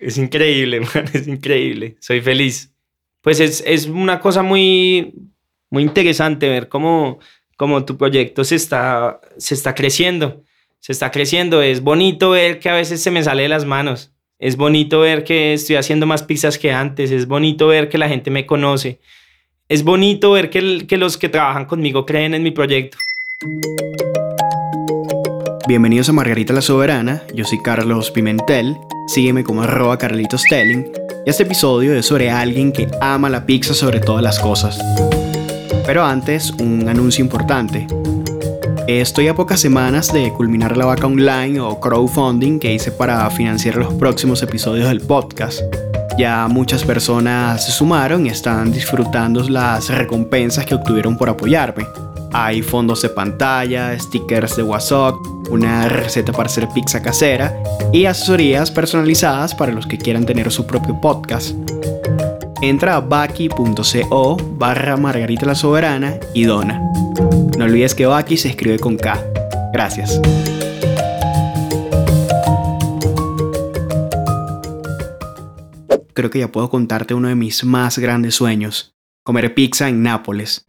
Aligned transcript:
Es 0.00 0.18
increíble, 0.18 0.80
man, 0.94 1.04
es 1.12 1.26
increíble. 1.26 1.96
Soy 2.00 2.20
feliz. 2.20 2.72
Pues 3.22 3.40
es, 3.40 3.62
es 3.66 3.86
una 3.86 4.20
cosa 4.20 4.42
muy, 4.42 5.12
muy 5.70 5.82
interesante 5.82 6.48
ver 6.48 6.68
cómo, 6.68 7.18
cómo 7.56 7.84
tu 7.84 7.96
proyecto 7.96 8.44
se 8.44 8.56
está, 8.56 9.20
se 9.36 9.54
está 9.54 9.74
creciendo. 9.74 10.42
Se 10.80 10.92
está 10.92 11.10
creciendo. 11.10 11.62
Es 11.62 11.80
bonito 11.80 12.30
ver 12.30 12.60
que 12.60 12.68
a 12.68 12.74
veces 12.74 13.02
se 13.02 13.10
me 13.10 13.22
sale 13.22 13.42
de 13.42 13.48
las 13.48 13.64
manos. 13.64 14.12
Es 14.38 14.56
bonito 14.56 15.00
ver 15.00 15.24
que 15.24 15.52
estoy 15.52 15.76
haciendo 15.76 16.06
más 16.06 16.22
pizzas 16.22 16.58
que 16.58 16.72
antes. 16.72 17.10
Es 17.10 17.26
bonito 17.26 17.66
ver 17.66 17.88
que 17.88 17.98
la 17.98 18.08
gente 18.08 18.30
me 18.30 18.46
conoce. 18.46 19.00
Es 19.68 19.82
bonito 19.82 20.32
ver 20.32 20.48
que, 20.48 20.86
que 20.86 20.96
los 20.96 21.18
que 21.18 21.28
trabajan 21.28 21.66
conmigo 21.66 22.06
creen 22.06 22.34
en 22.34 22.42
mi 22.44 22.52
proyecto. 22.52 22.98
Bienvenidos 25.68 26.08
a 26.08 26.14
Margarita 26.14 26.54
la 26.54 26.62
Soberana, 26.62 27.24
yo 27.34 27.44
soy 27.44 27.60
Carlos 27.60 28.10
Pimentel, 28.10 28.74
sígueme 29.08 29.42
como 29.42 29.62
arroba 29.62 29.98
Carlitos 29.98 30.44
Telling, 30.48 30.92
y 31.26 31.30
este 31.30 31.42
episodio 31.42 31.94
es 31.94 32.06
sobre 32.06 32.30
alguien 32.30 32.72
que 32.72 32.88
ama 33.00 33.28
la 33.30 33.46
pizza 33.46 33.74
sobre 33.74 34.00
todas 34.00 34.22
las 34.22 34.38
cosas. 34.38 34.78
Pero 35.86 36.04
antes, 36.04 36.50
un 36.60 36.88
anuncio 36.88 37.24
importante. 37.24 37.86
Estoy 38.86 39.28
a 39.28 39.34
pocas 39.34 39.60
semanas 39.60 40.12
de 40.12 40.32
culminar 40.32 40.76
la 40.76 40.84
vaca 40.84 41.06
online 41.06 41.58
o 41.60 41.80
crowdfunding 41.80 42.58
que 42.58 42.74
hice 42.74 42.92
para 42.92 43.28
financiar 43.30 43.76
los 43.76 43.94
próximos 43.94 44.42
episodios 44.42 44.88
del 44.88 45.00
podcast. 45.00 45.60
Ya 46.18 46.46
muchas 46.48 46.84
personas 46.84 47.64
se 47.64 47.72
sumaron 47.72 48.26
y 48.26 48.28
están 48.28 48.72
disfrutando 48.72 49.48
las 49.48 49.88
recompensas 49.88 50.66
que 50.66 50.74
obtuvieron 50.74 51.16
por 51.16 51.28
apoyarme. 51.28 51.86
Hay 52.32 52.60
fondos 52.60 53.00
de 53.02 53.08
pantalla, 53.08 53.98
stickers 53.98 54.56
de 54.56 54.62
WhatsApp, 54.62 55.14
una 55.50 55.88
receta 55.88 56.32
para 56.32 56.46
hacer 56.46 56.68
pizza 56.74 57.02
casera 57.02 57.54
y 57.92 58.06
asesorías 58.06 58.70
personalizadas 58.70 59.54
para 59.54 59.72
los 59.72 59.86
que 59.86 59.98
quieran 59.98 60.26
tener 60.26 60.50
su 60.50 60.66
propio 60.66 61.00
podcast. 61.00 61.56
Entra 62.60 62.96
a 62.96 63.00
baki.co 63.00 64.36
barra 64.56 64.96
Margarita 64.96 65.46
la 65.46 65.54
Soberana 65.54 66.18
y 66.34 66.44
dona. 66.44 66.80
No 67.56 67.64
olvides 67.64 67.94
que 67.94 68.06
Baki 68.06 68.36
se 68.36 68.48
escribe 68.48 68.78
con 68.78 68.96
K. 68.96 69.20
Gracias. 69.72 70.20
Creo 76.14 76.30
que 76.30 76.40
ya 76.40 76.48
puedo 76.48 76.68
contarte 76.68 77.14
uno 77.14 77.28
de 77.28 77.36
mis 77.36 77.62
más 77.64 77.98
grandes 77.98 78.34
sueños, 78.34 78.96
comer 79.24 79.54
pizza 79.54 79.88
en 79.88 80.02
Nápoles. 80.02 80.67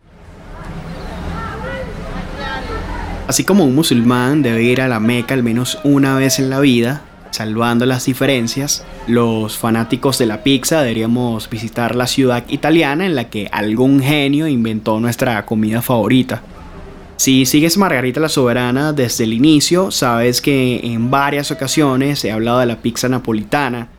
Así 3.30 3.44
como 3.44 3.64
un 3.64 3.76
musulmán 3.76 4.42
debe 4.42 4.64
ir 4.64 4.82
a 4.82 4.88
la 4.88 5.00
Meca 5.00 5.36
al 5.36 5.44
menos 5.44 5.78
una 5.84 6.16
vez 6.16 6.40
en 6.40 6.50
la 6.50 6.60
vida, 6.60 7.04
salvando 7.30 7.86
las 7.86 8.06
diferencias, 8.06 8.84
los 9.06 9.56
fanáticos 9.56 10.18
de 10.18 10.26
la 10.26 10.42
pizza 10.42 10.82
deberíamos 10.82 11.48
visitar 11.48 11.96
la 11.96 12.08
ciudad 12.08 12.44
italiana 12.50 13.06
en 13.06 13.14
la 13.14 13.30
que 13.30 13.48
algún 13.52 14.02
genio 14.02 14.48
inventó 14.48 15.00
nuestra 15.00 15.46
comida 15.46 15.84
favorita. 15.84 16.42
Si 17.18 17.46
sigues 17.46 17.78
Margarita 17.78 18.20
la 18.20 18.30
Soberana 18.30 18.94
desde 18.94 19.26
el 19.26 19.34
inicio, 19.34 19.92
sabes 19.92 20.42
que 20.42 20.80
en 20.84 21.12
varias 21.12 21.52
ocasiones 21.52 22.26
he 22.26 22.32
hablado 22.32 22.62
de 22.62 22.66
la 22.66 22.82
pizza 22.82 23.10
napolitana. 23.10 23.90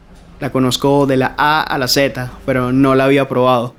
La 0.40 0.50
conozco 0.50 1.06
de 1.06 1.18
la 1.18 1.34
A 1.38 1.62
a 1.62 1.78
la 1.78 1.86
Z, 1.86 2.32
pero 2.44 2.72
no 2.72 2.96
la 2.96 3.04
había 3.04 3.28
probado. 3.28 3.76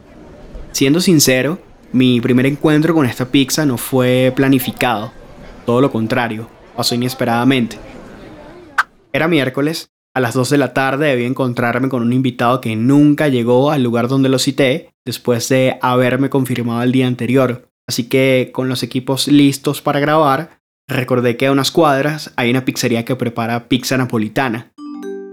Siendo 0.71 1.01
sincero, 1.01 1.59
mi 1.91 2.21
primer 2.21 2.45
encuentro 2.45 2.93
con 2.93 3.05
esta 3.05 3.25
pizza 3.25 3.65
no 3.65 3.77
fue 3.77 4.31
planificado 4.33 5.11
todo 5.65 5.81
lo 5.81 5.91
contrario, 5.91 6.47
pasó 6.75 6.95
inesperadamente. 6.95 7.77
Era 9.13 9.27
miércoles, 9.27 9.91
a 10.13 10.19
las 10.19 10.33
2 10.33 10.49
de 10.49 10.57
la 10.57 10.73
tarde 10.73 11.07
debí 11.07 11.23
encontrarme 11.23 11.87
con 11.87 12.03
un 12.03 12.11
invitado 12.11 12.59
que 12.59 12.75
nunca 12.75 13.29
llegó 13.29 13.71
al 13.71 13.81
lugar 13.81 14.09
donde 14.09 14.27
lo 14.27 14.39
cité, 14.39 14.89
después 15.05 15.47
de 15.47 15.77
haberme 15.81 16.29
confirmado 16.29 16.83
el 16.83 16.91
día 16.91 17.07
anterior. 17.07 17.69
Así 17.87 18.09
que 18.09 18.51
con 18.53 18.67
los 18.67 18.83
equipos 18.83 19.27
listos 19.29 19.81
para 19.81 20.01
grabar, 20.01 20.59
recordé 20.87 21.37
que 21.37 21.47
a 21.47 21.51
unas 21.51 21.71
cuadras 21.71 22.33
hay 22.35 22.49
una 22.49 22.65
pizzería 22.65 23.05
que 23.05 23.15
prepara 23.15 23.69
pizza 23.69 23.97
napolitana. 23.97 24.73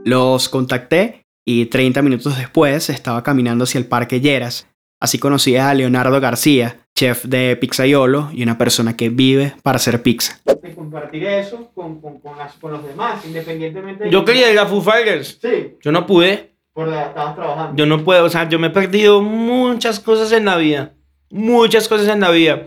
Los 0.04 0.48
contacté 0.48 1.26
y 1.44 1.66
30 1.66 2.00
minutos 2.02 2.38
después 2.38 2.88
estaba 2.88 3.25
caminando 3.25 3.64
hacia 3.64 3.78
el 3.78 3.86
Parque 3.86 4.20
Lleras. 4.20 4.69
Así 5.00 5.19
conocí 5.19 5.56
a 5.56 5.75
Leonardo 5.75 6.20
García, 6.20 6.86
chef 6.98 7.25
de 7.25 7.54
Pizzaiolo 7.56 8.31
y 8.32 8.42
una 8.42 8.59
persona 8.59 8.97
que 8.97 9.09
vive 9.09 9.54
para 9.62 9.76
hacer 9.76 10.03
pizza. 10.03 10.41
De 10.44 10.75
compartir 10.75 11.25
eso 11.25 11.70
con, 11.72 12.00
con, 12.00 12.19
con, 12.19 12.36
las, 12.36 12.54
con 12.54 12.72
los 12.72 12.84
demás, 12.84 13.25
independientemente 13.25 14.04
de... 14.04 14.10
Yo 14.10 14.25
quería 14.25 14.50
ir 14.50 14.59
a 14.59 14.66
Foo 14.66 14.81
Fighters. 14.81 15.38
Sí, 15.41 15.76
Yo 15.81 15.92
no 15.92 16.06
pude. 16.06 16.50
por 16.72 16.88
la 16.88 17.06
estabas 17.06 17.37
trabajando. 17.37 17.76
Yo 17.76 17.87
no 17.87 18.03
puedo. 18.03 18.25
O 18.25 18.28
sea, 18.28 18.48
yo 18.48 18.58
me 18.58 18.66
he 18.66 18.70
perdido 18.70 19.22
muchas 19.22 20.00
cosas 20.00 20.32
en 20.32 20.44
la 20.47 20.56
vida. 20.56 20.94
Muchas 21.31 21.87
cosas 21.87 22.08
en 22.08 22.20
la 22.20 22.31
vida. 22.31 22.66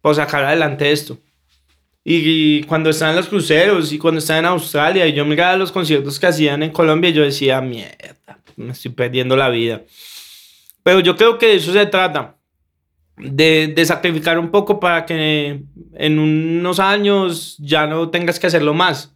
Por 0.00 0.14
sacar 0.14 0.44
adelante 0.44 0.90
esto. 0.90 1.18
Y, 2.04 2.22
y 2.60 2.62
cuando 2.62 2.88
estaba 2.88 3.10
en 3.10 3.16
los 3.18 3.28
cruceros 3.28 3.92
y 3.92 3.98
cuando 3.98 4.18
estaba 4.20 4.38
en 4.38 4.46
Australia 4.46 5.06
y 5.06 5.12
yo 5.12 5.26
miraba 5.26 5.58
los 5.58 5.72
conciertos 5.72 6.18
que 6.18 6.26
hacían 6.26 6.62
en 6.62 6.70
Colombia, 6.70 7.10
yo 7.10 7.22
decía, 7.22 7.60
mierda, 7.60 8.16
me 8.56 8.72
estoy 8.72 8.92
perdiendo 8.92 9.36
la 9.36 9.50
vida. 9.50 9.82
Pero 10.82 11.00
yo 11.00 11.16
creo 11.16 11.36
que 11.36 11.48
de 11.48 11.56
eso 11.56 11.70
se 11.70 11.84
trata 11.84 12.37
de, 13.20 13.72
de, 13.74 13.84
sacrificar 13.84 14.38
un 14.38 14.50
poco 14.50 14.80
para 14.80 15.06
que 15.06 15.62
en 15.94 16.18
unos 16.18 16.78
años 16.78 17.56
ya 17.58 17.86
no 17.86 18.10
tengas 18.10 18.38
que 18.38 18.46
hacerlo 18.46 18.74
más. 18.74 19.14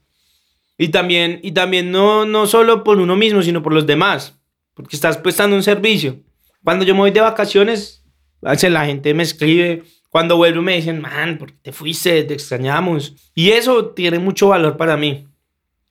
Y 0.79 0.89
también, 0.89 1.41
y 1.43 1.53
también 1.53 1.91
no, 1.91 2.27
no 2.27 2.47
solo 2.47 2.83
por 2.83 2.99
uno 2.99 3.17
mismo, 3.17 3.43
sino 3.43 3.62
por 3.62 3.73
los 3.73 3.87
demás, 3.87 4.39
porque 4.75 4.97
estás 4.97 5.17
prestando 5.19 5.55
un 5.55 5.62
servicio. 5.62 6.17
Cuando 6.65 6.85
yo 6.85 6.95
me 6.95 7.01
voy 7.01 7.11
de 7.11 7.21
vacaciones, 7.21 8.05
la 8.41 8.87
gente 8.87 9.15
me 9.15 9.23
escribe, 9.23 9.85
cuando 10.09 10.37
vuelvo 10.37 10.61
me 10.61 10.77
dicen, 10.77 11.01
man, 11.01 11.39
¿por 11.39 11.53
qué 11.53 11.59
te 11.62 11.73
fuiste? 11.73 12.23
Te 12.25 12.35
extrañamos. 12.35 13.15
Y 13.35 13.51
eso 13.51 13.87
tiene 13.91 14.19
mucho 14.19 14.49
valor 14.49 14.77
para 14.77 14.97
mí. 14.97 15.27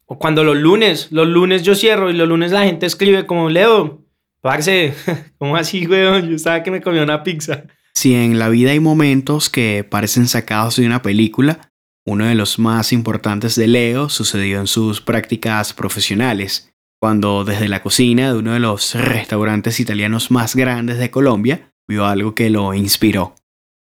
O 0.05 0.19
cuando 0.19 0.43
los 0.43 0.57
lunes, 0.57 1.11
los 1.11 1.27
lunes 1.27 1.63
yo 1.63 1.73
cierro 1.73 2.09
y 2.09 2.13
los 2.13 2.27
lunes 2.27 2.51
la 2.51 2.65
gente 2.65 2.85
escribe 2.85 3.25
como, 3.25 3.49
Leo, 3.49 4.03
parce, 4.41 4.93
¿cómo 5.37 5.55
así, 5.55 5.87
weón? 5.87 6.29
Yo 6.29 6.35
estaba 6.35 6.61
que 6.63 6.69
me 6.69 6.81
comía 6.81 7.01
una 7.01 7.23
pizza. 7.23 7.63
Si 7.93 8.15
en 8.15 8.39
la 8.39 8.49
vida 8.49 8.71
hay 8.71 8.79
momentos 8.79 9.49
que 9.49 9.83
parecen 9.83 10.27
sacados 10.27 10.77
de 10.77 10.85
una 10.85 11.01
película, 11.01 11.71
uno 12.05 12.25
de 12.25 12.35
los 12.35 12.57
más 12.57 12.93
importantes 12.93 13.55
de 13.55 13.67
Leo 13.67 14.09
sucedió 14.09 14.59
en 14.59 14.67
sus 14.67 15.01
prácticas 15.01 15.73
profesionales, 15.73 16.73
cuando 16.99 17.43
desde 17.43 17.67
la 17.67 17.83
cocina 17.83 18.31
de 18.31 18.39
uno 18.39 18.53
de 18.53 18.59
los 18.59 18.95
restaurantes 18.95 19.79
italianos 19.79 20.31
más 20.31 20.55
grandes 20.55 20.97
de 20.97 21.11
Colombia 21.11 21.73
vio 21.87 22.05
algo 22.05 22.33
que 22.33 22.49
lo 22.49 22.73
inspiró. 22.73 23.35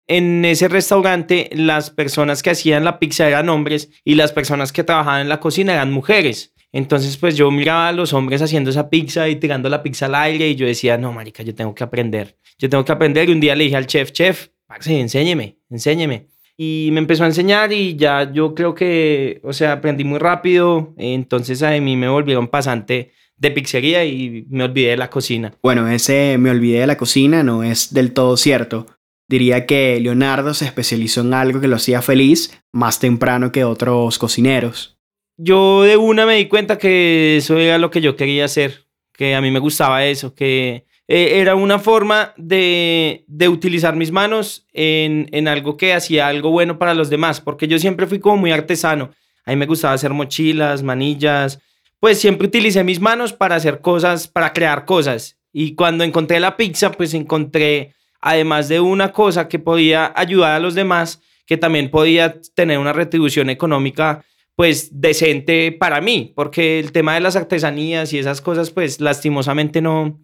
En 0.08 0.46
ese 0.46 0.70
restaurante 0.70 1.50
las 1.52 1.90
personas 1.90 2.42
que 2.42 2.52
hacían 2.52 2.86
la 2.86 2.98
pizza 2.98 3.28
eran 3.28 3.50
hombres 3.50 3.90
y 4.06 4.16
las 4.16 4.32
personas 4.32 4.72
que 4.72 4.84
trabajaban 4.86 5.22
en 5.22 5.30
la 5.30 5.42
cocina 5.42 5.74
eran 5.74 5.92
mujeres. 5.92 6.54
Entonces, 6.78 7.18
pues 7.18 7.36
yo 7.36 7.50
miraba 7.50 7.88
a 7.88 7.92
los 7.92 8.14
hombres 8.14 8.40
haciendo 8.40 8.70
esa 8.70 8.88
pizza 8.88 9.28
y 9.28 9.38
tirando 9.38 9.68
la 9.68 9.82
pizza 9.82 10.06
al 10.06 10.14
aire 10.14 10.48
y 10.48 10.56
yo 10.56 10.68
decía, 10.68 10.96
no, 10.96 11.12
marica, 11.12 11.42
yo 11.42 11.56
tengo 11.56 11.74
que 11.74 11.84
aprender. 11.84 12.38
Yo 12.60 12.70
tengo 12.70 12.86
que 12.86 12.92
aprender. 12.92 13.28
Y 13.28 13.32
un 13.32 13.40
día 13.40 13.56
le 13.56 13.64
dije 13.64 13.76
al 13.76 13.88
chef, 13.88 14.12
chef, 14.12 14.50
enséñeme, 14.86 15.58
enséñeme. 15.72 16.28
Y 16.56 16.90
me 16.92 17.00
empezó 17.00 17.24
a 17.24 17.28
enseñar 17.28 17.74
y 17.74 17.96
ya 17.96 18.32
yo 18.32 18.54
creo 18.54 18.76
que, 18.76 19.42
o 19.44 19.54
sea, 19.54 19.72
aprendí 19.72 20.04
muy 20.04 20.20
rápido. 20.20 20.94
Entonces 20.98 21.64
a 21.64 21.72
mí 21.72 21.98
me 21.98 22.10
volvieron 22.10 22.48
pasante 22.48 23.12
de 23.38 23.50
pizzería 23.50 24.06
y 24.06 24.46
me 24.48 24.64
olvidé 24.64 24.92
de 24.92 24.98
la 24.98 25.10
cocina. 25.10 25.56
Bueno, 25.64 25.88
ese 25.88 26.38
me 26.38 26.52
olvidé 26.52 26.82
de 26.82 26.88
la 26.88 26.98
cocina 26.98 27.42
no 27.42 27.64
es 27.64 27.92
del 27.92 28.14
todo 28.14 28.38
cierto. 28.38 28.86
Diría 29.28 29.66
que 29.66 30.00
Leonardo 30.00 30.54
se 30.54 30.66
especializó 30.66 31.22
en 31.22 31.34
algo 31.34 31.60
que 31.60 31.68
lo 31.68 31.78
hacía 31.78 32.04
feliz 32.04 32.62
más 32.72 33.00
temprano 33.00 33.52
que 33.52 33.64
otros 33.64 34.20
cocineros 34.20 34.97
yo 35.38 35.84
de 35.84 35.98
una 35.98 36.26
me 36.26 36.36
di 36.36 36.48
cuenta 36.48 36.78
que 36.78 37.38
eso 37.38 37.58
era 37.58 37.78
lo 37.78 37.92
que 37.92 38.02
yo 38.02 38.16
quería 38.16 38.46
hacer, 38.46 38.86
que 39.14 39.36
a 39.36 39.42
mí 39.42 39.52
me 39.52 39.60
gustaba 39.60 40.04
eso, 40.06 40.34
que 40.34 40.86
eh, 41.08 41.40
era 41.40 41.56
una 41.56 41.80
forma 41.80 42.34
de, 42.38 43.24
de 43.28 43.48
utilizar 43.48 43.96
mis 43.96 44.12
manos 44.12 44.68
en, 44.74 45.30
en, 45.32 45.48
algo 45.48 45.78
que 45.78 45.94
hacía 45.94 46.28
algo 46.28 46.52
bueno 46.52 46.78
para 46.78 46.94
los 46.94 47.10
demás, 47.10 47.40
porque 47.40 47.68
yo 47.68 47.80
siempre 47.80 48.08
fui 48.08 48.20
como 48.20 48.38
muy 48.38 48.52
artesano. 48.52 49.12
A 49.46 49.52
mí 49.52 49.56
me 49.56 49.68
gustaba 49.68 49.94
hacer 49.94 50.12
mochilas, 50.12 50.84
manillas, 50.84 51.60
pues 52.00 52.20
siempre 52.20 52.48
utilicé 52.48 52.84
mis 52.84 53.00
manos 53.00 53.32
para 53.32 53.56
hacer 53.56 53.80
cosas, 53.80 54.28
para 54.28 54.54
crear 54.54 54.86
cosas. 54.86 55.38
Y 55.54 55.76
cuando 55.76 56.04
encontré 56.04 56.40
la 56.40 56.58
pizza, 56.58 56.92
pues 56.92 57.14
encontré, 57.14 57.94
además 58.20 58.68
de 58.68 58.80
una 58.80 59.12
cosa 59.14 59.48
que 59.48 59.60
podía 59.60 60.12
ayudar 60.16 60.54
a 60.54 60.60
los 60.60 60.76
demás, 60.76 61.22
que 61.46 61.58
también 61.58 61.90
podía 61.90 62.40
tener 62.56 62.78
una 62.78 62.92
retribución 62.92 63.50
económica 63.50 64.26
pues 64.58 65.00
decente 65.00 65.72
para 65.72 66.02
mí, 66.02 66.34
porque 66.36 66.80
el 66.80 66.92
tema 66.92 67.14
de 67.14 67.20
las 67.20 67.36
artesanías 67.36 68.12
y 68.12 68.18
esas 68.18 68.42
cosas, 68.42 68.72
pues 68.72 69.00
lastimosamente 69.00 69.82
no, 69.82 70.20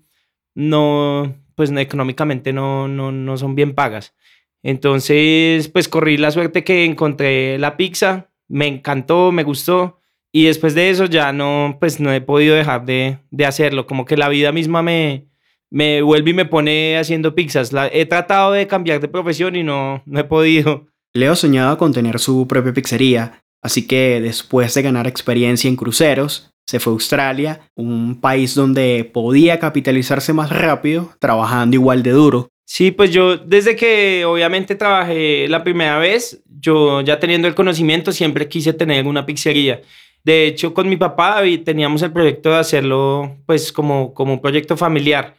no, 0.55 1.35
pues 1.53 1.71
económicamente 1.71 2.51
no, 2.51 2.87
no, 2.87 3.11
no 3.11 3.37
son 3.37 3.53
bien 3.53 3.75
pagas. 3.75 4.15
Entonces, 4.63 5.67
pues 5.67 5.87
corrí 5.87 6.17
la 6.17 6.31
suerte 6.31 6.63
que 6.63 6.83
encontré 6.83 7.59
la 7.59 7.77
pizza, 7.77 8.31
me 8.47 8.65
encantó, 8.65 9.31
me 9.31 9.43
gustó 9.43 9.99
Y 10.31 10.45
después 10.45 10.73
de 10.73 10.89
eso 10.89 11.05
ya 11.05 11.31
no, 11.31 11.77
pues 11.79 11.99
no 11.99 12.11
he 12.11 12.19
podido 12.19 12.55
dejar 12.55 12.85
de, 12.85 13.19
de 13.29 13.45
hacerlo. 13.45 13.85
Como 13.85 14.05
que 14.05 14.17
la 14.17 14.29
vida 14.29 14.51
misma 14.51 14.81
me, 14.81 15.27
me 15.69 16.01
vuelve 16.01 16.31
y 16.31 16.33
me 16.33 16.45
pone 16.45 16.97
haciendo 16.97 17.35
pizzas. 17.35 17.71
La, 17.71 17.87
he 17.87 18.07
tratado 18.07 18.51
de 18.53 18.65
cambiar 18.65 18.99
de 18.99 19.09
profesión 19.09 19.55
y 19.55 19.61
no, 19.61 20.01
no 20.07 20.19
he 20.19 20.23
podido. 20.23 20.87
Leo 21.13 21.35
soñaba 21.35 21.77
con 21.77 21.93
tener 21.93 22.17
su 22.17 22.47
propia 22.47 22.73
pizzería, 22.73 23.42
así 23.63 23.87
que 23.87 24.21
después 24.21 24.73
de 24.73 24.81
ganar 24.81 25.07
experiencia 25.07 25.67
en 25.67 25.75
cruceros, 25.75 26.53
se 26.65 26.79
fue 26.79 26.91
a 26.91 26.95
Australia, 26.95 27.61
un 27.75 28.21
país 28.21 28.55
donde 28.55 29.09
podía 29.11 29.59
capitalizarse 29.59 30.33
más 30.33 30.49
rápido, 30.49 31.11
trabajando 31.19 31.75
igual 31.75 32.03
de 32.03 32.11
duro. 32.11 32.49
Sí, 32.65 32.91
pues 32.91 33.11
yo 33.11 33.37
desde 33.37 33.75
que 33.75 34.23
obviamente 34.25 34.75
trabajé 34.75 35.47
la 35.49 35.63
primera 35.63 35.97
vez, 35.97 36.41
yo 36.59 37.01
ya 37.01 37.19
teniendo 37.19 37.47
el 37.47 37.55
conocimiento 37.55 38.11
siempre 38.11 38.47
quise 38.47 38.73
tener 38.73 39.05
una 39.05 39.25
pizzería. 39.25 39.81
De 40.23 40.47
hecho, 40.47 40.73
con 40.73 40.87
mi 40.87 40.95
papá 40.95 41.41
teníamos 41.65 42.01
el 42.01 42.13
proyecto 42.13 42.51
de 42.51 42.57
hacerlo 42.57 43.37
pues 43.45 43.73
como, 43.73 44.13
como 44.13 44.33
un 44.33 44.41
proyecto 44.41 44.77
familiar. 44.77 45.35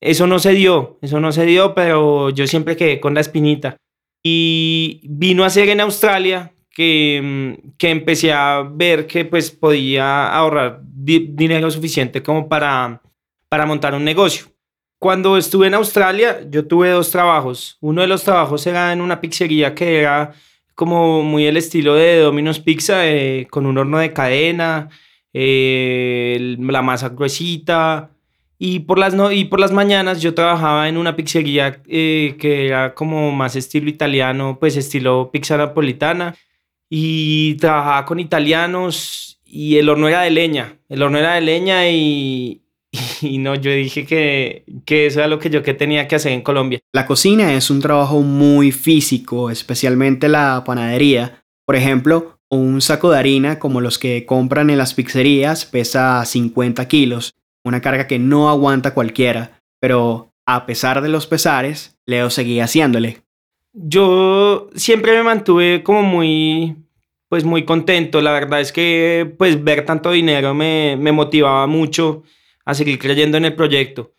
Eso 0.00 0.26
no 0.26 0.38
se 0.38 0.52
dio, 0.52 0.98
eso 1.00 1.20
no 1.20 1.32
se 1.32 1.46
dio, 1.46 1.74
pero 1.74 2.28
yo 2.30 2.46
siempre 2.46 2.76
quedé 2.76 3.00
con 3.00 3.14
la 3.14 3.20
espinita. 3.20 3.76
Y 4.22 5.00
vino 5.04 5.44
a 5.44 5.50
ser 5.50 5.68
en 5.70 5.80
Australia 5.80 6.52
que, 6.72 7.20
mm, 7.22 7.76
que 7.78 7.90
empecé 7.90 8.32
a 8.32 8.62
ver 8.62 9.06
que 9.06 9.24
pues 9.24 9.50
podía 9.50 10.28
ahorrar 10.32 10.80
dinero 10.82 11.70
suficiente 11.70 12.22
como 12.22 12.48
para, 12.48 13.02
para 13.48 13.66
montar 13.66 13.94
un 13.94 14.04
negocio. 14.04 14.46
Cuando 14.98 15.36
estuve 15.36 15.66
en 15.66 15.74
Australia, 15.74 16.40
yo 16.48 16.66
tuve 16.66 16.90
dos 16.90 17.10
trabajos. 17.10 17.76
Uno 17.80 18.02
de 18.02 18.06
los 18.06 18.22
trabajos 18.22 18.66
era 18.66 18.92
en 18.92 19.00
una 19.00 19.20
pizzería 19.20 19.74
que 19.74 19.98
era 20.00 20.32
como 20.74 21.22
muy 21.22 21.46
el 21.46 21.56
estilo 21.56 21.94
de 21.94 22.18
Domino's 22.20 22.60
Pizza, 22.60 23.06
eh, 23.08 23.46
con 23.50 23.66
un 23.66 23.78
horno 23.78 23.98
de 23.98 24.12
cadena, 24.12 24.88
eh, 25.32 26.56
la 26.58 26.82
masa 26.82 27.08
gruesita. 27.08 28.10
Y 28.58 28.80
por, 28.80 28.98
las 28.98 29.12
no, 29.12 29.32
y 29.32 29.44
por 29.46 29.58
las 29.58 29.72
mañanas 29.72 30.22
yo 30.22 30.34
trabajaba 30.34 30.88
en 30.88 30.96
una 30.96 31.16
pizzería 31.16 31.82
eh, 31.88 32.36
que 32.38 32.66
era 32.66 32.94
como 32.94 33.32
más 33.32 33.56
estilo 33.56 33.90
italiano, 33.90 34.58
pues 34.60 34.76
estilo 34.76 35.30
pizza 35.32 35.56
napolitana. 35.56 36.36
Y 36.94 37.54
trabajaba 37.54 38.04
con 38.04 38.20
italianos 38.20 39.40
y 39.46 39.78
el 39.78 39.88
horno 39.88 40.08
era 40.08 40.20
de 40.20 40.30
leña. 40.30 40.76
El 40.90 41.02
horno 41.02 41.16
era 41.16 41.36
de 41.36 41.40
leña 41.40 41.88
y, 41.88 42.60
y 43.22 43.38
no, 43.38 43.54
yo 43.54 43.70
dije 43.70 44.04
que, 44.04 44.66
que 44.84 45.06
eso 45.06 45.20
era 45.20 45.28
lo 45.28 45.38
que 45.38 45.48
yo 45.48 45.62
que 45.62 45.72
tenía 45.72 46.06
que 46.06 46.16
hacer 46.16 46.32
en 46.32 46.42
Colombia. 46.42 46.80
La 46.92 47.06
cocina 47.06 47.54
es 47.54 47.70
un 47.70 47.80
trabajo 47.80 48.20
muy 48.20 48.72
físico, 48.72 49.48
especialmente 49.48 50.28
la 50.28 50.64
panadería. 50.66 51.42
Por 51.64 51.76
ejemplo, 51.76 52.38
un 52.50 52.82
saco 52.82 53.10
de 53.10 53.20
harina 53.20 53.58
como 53.58 53.80
los 53.80 53.98
que 53.98 54.26
compran 54.26 54.68
en 54.68 54.76
las 54.76 54.92
pizzerías 54.92 55.64
pesa 55.64 56.22
50 56.22 56.86
kilos, 56.88 57.32
una 57.64 57.80
carga 57.80 58.06
que 58.06 58.18
no 58.18 58.50
aguanta 58.50 58.92
cualquiera, 58.92 59.62
pero 59.80 60.34
a 60.44 60.66
pesar 60.66 61.00
de 61.00 61.08
los 61.08 61.26
pesares, 61.26 61.96
Leo 62.04 62.28
seguía 62.28 62.64
haciéndole. 62.64 63.22
Yo 63.72 64.68
siempre 64.74 65.12
me 65.16 65.22
mantuve 65.22 65.82
como 65.82 66.02
muy, 66.02 66.76
pues 67.32 67.44
muy 67.44 67.64
contento. 67.64 68.20
La 68.20 68.30
verdad 68.30 68.60
es 68.60 68.72
que 68.72 69.34
pues 69.38 69.64
ver 69.64 69.86
tanto 69.86 70.10
dinero 70.10 70.52
me, 70.52 70.98
me 71.00 71.12
motivaba 71.12 71.66
mucho 71.66 72.24
a 72.66 72.74
seguir 72.74 72.98
creyendo 72.98 73.38
en 73.38 73.46
el 73.46 73.54
proyecto. 73.54 74.12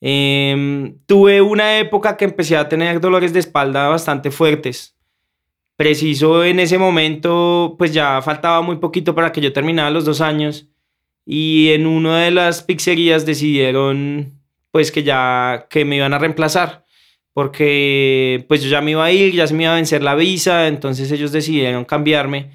Em, 0.00 0.96
tuve 1.06 1.42
una 1.42 1.80
época 1.80 2.16
que 2.16 2.24
empecé 2.24 2.56
a 2.56 2.68
tener 2.68 3.00
dolores 3.00 3.32
de 3.32 3.40
espalda 3.40 3.88
bastante 3.88 4.30
fuertes. 4.30 4.96
Preciso 5.74 6.44
en 6.44 6.60
ese 6.60 6.78
momento, 6.78 7.74
pues 7.76 7.92
ya 7.92 8.22
faltaba 8.22 8.62
muy 8.62 8.76
poquito 8.76 9.12
para 9.12 9.32
que 9.32 9.40
yo 9.40 9.52
terminara 9.52 9.90
los 9.90 10.04
dos 10.04 10.20
años. 10.20 10.68
Y 11.26 11.70
en 11.70 11.84
una 11.84 12.20
de 12.20 12.30
las 12.30 12.62
pizzerías 12.62 13.26
decidieron, 13.26 14.40
pues 14.70 14.92
que 14.92 15.02
ya, 15.02 15.66
que 15.68 15.84
me 15.84 15.96
iban 15.96 16.14
a 16.14 16.20
reemplazar. 16.20 16.84
Porque 17.32 18.44
pues 18.48 18.62
yo 18.62 18.68
ya 18.68 18.80
me 18.80 18.92
iba 18.92 19.04
a 19.04 19.12
ir, 19.12 19.32
ya 19.32 19.46
se 19.46 19.54
me 19.54 19.64
iba 19.64 19.72
a 19.72 19.76
vencer 19.76 20.02
la 20.02 20.14
visa, 20.14 20.68
entonces 20.68 21.10
ellos 21.10 21.32
decidieron 21.32 21.84
cambiarme 21.84 22.50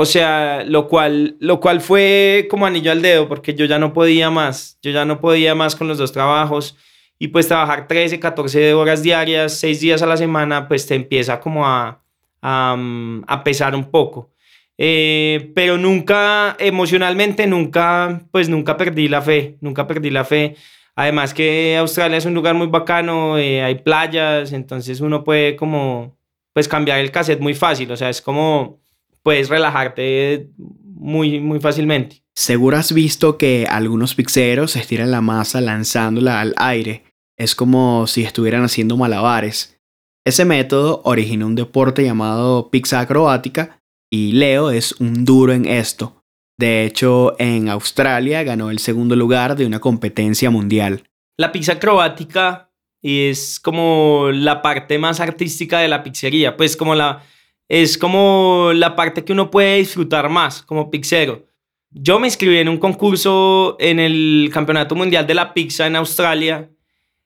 o 0.00 0.04
sea, 0.04 0.64
lo 0.64 0.86
cual, 0.86 1.36
lo 1.40 1.58
cual 1.58 1.80
fue 1.80 2.46
como 2.50 2.66
anillo 2.66 2.92
al 2.92 3.02
dedo, 3.02 3.28
porque 3.28 3.54
yo 3.54 3.64
ya 3.64 3.80
no 3.80 3.92
podía 3.92 4.30
más, 4.30 4.78
yo 4.82 4.90
ya 4.90 5.04
no 5.04 5.20
podía 5.20 5.54
más 5.56 5.74
con 5.74 5.88
los 5.88 5.98
dos 5.98 6.12
trabajos. 6.12 6.76
Y 7.18 7.28
pues 7.28 7.48
trabajar 7.48 7.88
13, 7.88 8.20
14 8.20 8.74
horas 8.74 9.02
diarias, 9.02 9.54
6 9.54 9.80
días 9.80 10.02
a 10.02 10.06
la 10.06 10.16
semana, 10.16 10.68
pues 10.68 10.86
te 10.86 10.94
empieza 10.94 11.40
como 11.40 11.66
a, 11.66 12.00
a, 12.40 12.76
mm, 12.78 13.24
pesar 13.44 13.74
un 13.74 13.90
poco. 13.90 14.30
Eh, 14.76 15.50
pero 15.56 15.78
nunca, 15.78 16.56
emocionalmente, 16.60 17.48
nunca, 17.48 18.22
pues 18.30 18.48
nunca 18.48 18.76
perdí 18.76 19.08
la 19.08 19.20
fe, 19.20 19.56
nunca 19.60 19.88
perdí 19.88 20.10
la 20.10 20.24
fe. 20.24 20.54
Además 20.98 21.32
que 21.32 21.76
Australia 21.76 22.18
es 22.18 22.24
un 22.24 22.34
lugar 22.34 22.56
muy 22.56 22.66
bacano, 22.66 23.38
eh, 23.38 23.62
hay 23.62 23.76
playas, 23.76 24.52
entonces 24.52 25.00
uno 25.00 25.22
puede 25.22 25.54
como, 25.54 26.18
pues 26.52 26.66
cambiar 26.66 26.98
el 26.98 27.12
cassette 27.12 27.38
muy 27.38 27.54
fácil, 27.54 27.88
o 27.92 27.96
sea, 27.96 28.08
es 28.10 28.20
como 28.20 28.80
puedes 29.22 29.48
relajarte 29.48 30.50
muy, 30.56 31.38
muy 31.38 31.60
fácilmente. 31.60 32.24
Seguro 32.34 32.78
has 32.78 32.92
visto 32.92 33.38
que 33.38 33.64
algunos 33.70 34.16
pizzeros 34.16 34.74
estiran 34.74 35.12
la 35.12 35.20
masa 35.20 35.60
lanzándola 35.60 36.40
al 36.40 36.52
aire. 36.56 37.04
Es 37.36 37.54
como 37.54 38.08
si 38.08 38.24
estuvieran 38.24 38.64
haciendo 38.64 38.96
malabares. 38.96 39.80
Ese 40.26 40.44
método 40.44 41.02
originó 41.04 41.46
un 41.46 41.54
deporte 41.54 42.02
llamado 42.02 42.70
pizza 42.70 42.98
acrobática 42.98 43.80
y 44.10 44.32
Leo 44.32 44.72
es 44.72 44.96
un 44.98 45.24
duro 45.24 45.52
en 45.52 45.64
esto. 45.64 46.17
De 46.58 46.84
hecho, 46.84 47.36
en 47.38 47.68
Australia 47.68 48.42
ganó 48.42 48.70
el 48.70 48.80
segundo 48.80 49.14
lugar 49.14 49.54
de 49.54 49.64
una 49.64 49.78
competencia 49.78 50.50
mundial. 50.50 51.04
La 51.36 51.52
pizza 51.52 51.74
acrobática 51.74 52.68
es 53.00 53.60
como 53.60 54.30
la 54.32 54.60
parte 54.60 54.98
más 54.98 55.20
artística 55.20 55.78
de 55.78 55.86
la 55.86 56.02
pizzería, 56.02 56.56
pues 56.56 56.76
como 56.76 56.96
la, 56.96 57.22
es 57.68 57.96
como 57.96 58.72
la 58.74 58.96
parte 58.96 59.24
que 59.24 59.32
uno 59.32 59.52
puede 59.52 59.76
disfrutar 59.76 60.28
más 60.28 60.62
como 60.62 60.90
pizzero. 60.90 61.46
Yo 61.90 62.18
me 62.18 62.26
inscribí 62.26 62.58
en 62.58 62.68
un 62.68 62.78
concurso 62.78 63.76
en 63.78 64.00
el 64.00 64.50
Campeonato 64.52 64.96
Mundial 64.96 65.28
de 65.28 65.34
la 65.34 65.54
Pizza 65.54 65.86
en 65.86 65.94
Australia 65.94 66.68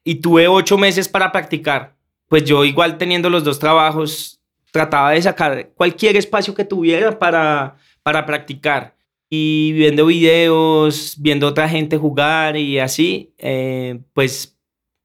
y 0.05 0.17
tuve 0.17 0.47
ocho 0.47 0.77
meses 0.77 1.09
para 1.09 1.33
practicar. 1.33 1.97
Pues 2.29 2.45
yo 2.45 2.65
igual 2.65 2.99
teniendo 2.99 3.31
los 3.31 3.45
dos 3.45 3.59
trabajos, 3.59 4.41
trataba 4.71 5.13
de 5.13 5.23
sacar 5.23 5.71
cualquier 5.75 6.17
espacio 6.17 6.55
que 6.55 6.65
tuviera 6.65 7.19
para, 7.19 7.77
para 8.03 8.27
practicar. 8.27 8.95
Y 9.35 9.73
viendo 9.73 10.05
videos, 10.05 11.17
viendo 11.19 11.49
otra 11.49 11.67
gente 11.67 11.97
jugar 11.97 12.59
y 12.59 12.79
así, 12.79 13.33
eh, 13.39 14.01
pues 14.13 14.59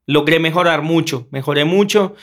logré 0.05 0.37
mejorar 0.37 0.81
mucho, 0.81 1.29
mejoré 1.31 1.63
mucho 1.63 2.13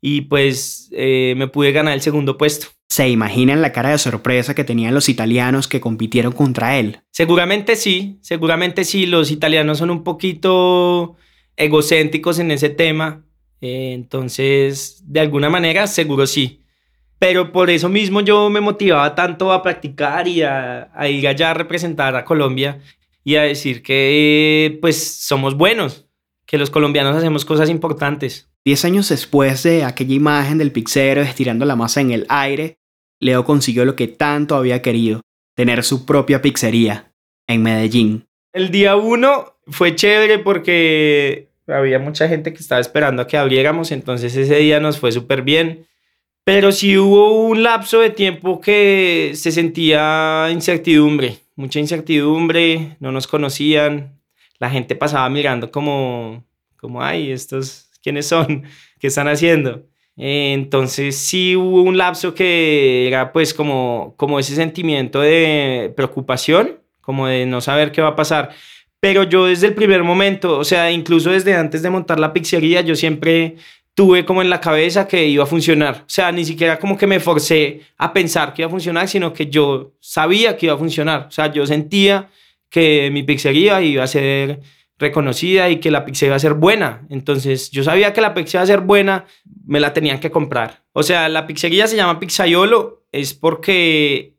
y 0.00 0.22
pues 0.22 0.88
eh, 0.92 1.34
me 1.36 1.48
pude 1.48 1.72
ganar 1.72 1.92
el 1.92 2.00
segundo 2.00 2.38
puesto. 2.38 2.68
¿Se 2.88 3.10
imaginan 3.10 3.60
la 3.60 3.72
cara 3.72 3.90
de 3.90 3.98
sorpresa 3.98 4.54
que 4.54 4.64
tenían 4.64 4.94
los 4.94 5.10
italianos 5.10 5.68
que 5.68 5.82
compitieron 5.82 6.32
contra 6.32 6.78
él? 6.78 7.00
Seguramente 7.10 7.76
sí, 7.76 8.16
seguramente 8.22 8.84
sí, 8.84 9.04
los 9.04 9.30
italianos 9.30 9.76
son 9.76 9.90
un 9.90 10.02
poquito 10.02 11.16
egocéntricos 11.56 12.38
en 12.38 12.52
ese 12.52 12.70
tema, 12.70 13.26
eh, 13.60 13.92
entonces 13.92 15.02
de 15.04 15.20
alguna 15.20 15.50
manera 15.50 15.86
seguro 15.86 16.26
sí. 16.26 16.59
Pero 17.20 17.52
por 17.52 17.68
eso 17.68 17.88
mismo 17.88 18.22
yo 18.22 18.48
me 18.48 18.60
motivaba 18.60 19.14
tanto 19.14 19.52
a 19.52 19.62
practicar 19.62 20.26
y 20.26 20.42
a, 20.42 20.90
a 20.94 21.08
ir 21.08 21.28
allá 21.28 21.50
a 21.50 21.54
representar 21.54 22.16
a 22.16 22.24
Colombia 22.24 22.80
y 23.22 23.36
a 23.36 23.42
decir 23.42 23.82
que 23.82 24.78
pues 24.80 25.18
somos 25.20 25.54
buenos, 25.54 26.08
que 26.46 26.56
los 26.56 26.70
colombianos 26.70 27.14
hacemos 27.14 27.44
cosas 27.44 27.68
importantes. 27.68 28.50
Diez 28.64 28.84
años 28.86 29.10
después 29.10 29.62
de 29.62 29.84
aquella 29.84 30.14
imagen 30.14 30.56
del 30.56 30.72
pizzero 30.72 31.20
estirando 31.20 31.66
la 31.66 31.76
masa 31.76 32.00
en 32.00 32.10
el 32.10 32.26
aire, 32.30 32.78
Leo 33.20 33.44
consiguió 33.44 33.84
lo 33.84 33.96
que 33.96 34.08
tanto 34.08 34.56
había 34.56 34.80
querido, 34.80 35.20
tener 35.54 35.84
su 35.84 36.06
propia 36.06 36.40
pizzería 36.40 37.12
en 37.46 37.62
Medellín. 37.62 38.26
El 38.54 38.70
día 38.70 38.96
uno 38.96 39.58
fue 39.66 39.94
chévere 39.94 40.38
porque 40.38 41.50
había 41.66 41.98
mucha 41.98 42.28
gente 42.28 42.54
que 42.54 42.60
estaba 42.60 42.80
esperando 42.80 43.20
a 43.20 43.26
que 43.26 43.36
abriéramos, 43.36 43.92
entonces 43.92 44.34
ese 44.34 44.56
día 44.56 44.80
nos 44.80 44.98
fue 44.98 45.12
súper 45.12 45.42
bien. 45.42 45.86
Pero 46.52 46.72
sí 46.72 46.98
hubo 46.98 47.46
un 47.46 47.62
lapso 47.62 48.00
de 48.00 48.10
tiempo 48.10 48.60
que 48.60 49.30
se 49.36 49.52
sentía 49.52 50.48
incertidumbre, 50.50 51.38
mucha 51.54 51.78
incertidumbre, 51.78 52.96
no 52.98 53.12
nos 53.12 53.28
conocían, 53.28 54.20
la 54.58 54.68
gente 54.68 54.96
pasaba 54.96 55.30
mirando 55.30 55.70
como, 55.70 56.44
como, 56.76 57.04
ay, 57.04 57.30
estos 57.30 57.88
quiénes 58.02 58.26
son, 58.26 58.64
qué 58.98 59.06
están 59.06 59.28
haciendo. 59.28 59.86
Entonces 60.16 61.16
sí 61.16 61.54
hubo 61.54 61.82
un 61.82 61.96
lapso 61.96 62.34
que 62.34 63.06
era 63.06 63.30
pues 63.30 63.54
como, 63.54 64.14
como 64.16 64.40
ese 64.40 64.56
sentimiento 64.56 65.20
de 65.20 65.92
preocupación, 65.94 66.80
como 67.00 67.28
de 67.28 67.46
no 67.46 67.60
saber 67.60 67.92
qué 67.92 68.02
va 68.02 68.08
a 68.08 68.16
pasar. 68.16 68.50
Pero 68.98 69.22
yo 69.22 69.46
desde 69.46 69.68
el 69.68 69.74
primer 69.74 70.02
momento, 70.02 70.58
o 70.58 70.64
sea, 70.64 70.90
incluso 70.90 71.30
desde 71.30 71.54
antes 71.54 71.80
de 71.80 71.90
montar 71.90 72.18
la 72.18 72.32
pizzería, 72.32 72.80
yo 72.80 72.96
siempre 72.96 73.54
tuve 74.00 74.24
como 74.24 74.40
en 74.40 74.48
la 74.48 74.62
cabeza 74.62 75.06
que 75.06 75.26
iba 75.26 75.44
a 75.44 75.46
funcionar. 75.46 76.04
O 76.06 76.08
sea, 76.08 76.32
ni 76.32 76.46
siquiera 76.46 76.78
como 76.78 76.96
que 76.96 77.06
me 77.06 77.20
forcé 77.20 77.82
a 77.98 78.14
pensar 78.14 78.54
que 78.54 78.62
iba 78.62 78.66
a 78.66 78.70
funcionar, 78.70 79.06
sino 79.06 79.34
que 79.34 79.48
yo 79.48 79.92
sabía 80.00 80.56
que 80.56 80.64
iba 80.64 80.74
a 80.74 80.78
funcionar. 80.78 81.26
O 81.28 81.30
sea, 81.30 81.52
yo 81.52 81.66
sentía 81.66 82.30
que 82.70 83.10
mi 83.12 83.24
pizzería 83.24 83.82
iba 83.82 84.02
a 84.02 84.06
ser 84.06 84.60
reconocida 84.98 85.68
y 85.68 85.80
que 85.80 85.90
la 85.90 86.06
pizza 86.06 86.24
iba 86.24 86.34
a 86.34 86.38
ser 86.38 86.54
buena. 86.54 87.06
Entonces, 87.10 87.70
yo 87.70 87.84
sabía 87.84 88.14
que 88.14 88.22
la 88.22 88.32
pizza 88.32 88.56
iba 88.56 88.62
a 88.62 88.66
ser 88.68 88.80
buena, 88.80 89.26
me 89.66 89.80
la 89.80 89.92
tenían 89.92 90.18
que 90.18 90.30
comprar. 90.30 90.82
O 90.94 91.02
sea, 91.02 91.28
la 91.28 91.46
pizzería 91.46 91.86
se 91.86 91.96
llama 91.96 92.18
Pizzaiolo, 92.18 93.02
es 93.12 93.34
porque 93.34 94.32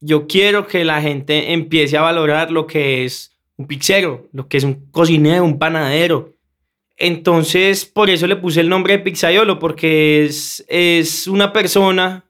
yo 0.00 0.26
quiero 0.26 0.66
que 0.66 0.84
la 0.84 1.00
gente 1.00 1.54
empiece 1.54 1.96
a 1.96 2.02
valorar 2.02 2.50
lo 2.50 2.66
que 2.66 3.06
es 3.06 3.32
un 3.56 3.66
pizzero, 3.66 4.28
lo 4.32 4.48
que 4.48 4.58
es 4.58 4.64
un 4.64 4.90
cocinero, 4.90 5.46
un 5.46 5.58
panadero. 5.58 6.34
Entonces, 6.98 7.84
por 7.84 8.10
eso 8.10 8.26
le 8.26 8.36
puse 8.36 8.60
el 8.60 8.68
nombre 8.68 8.96
de 8.96 9.02
Pizzaiolo, 9.04 9.58
porque 9.58 10.24
es, 10.24 10.64
es 10.68 11.28
una 11.28 11.52
persona 11.52 12.24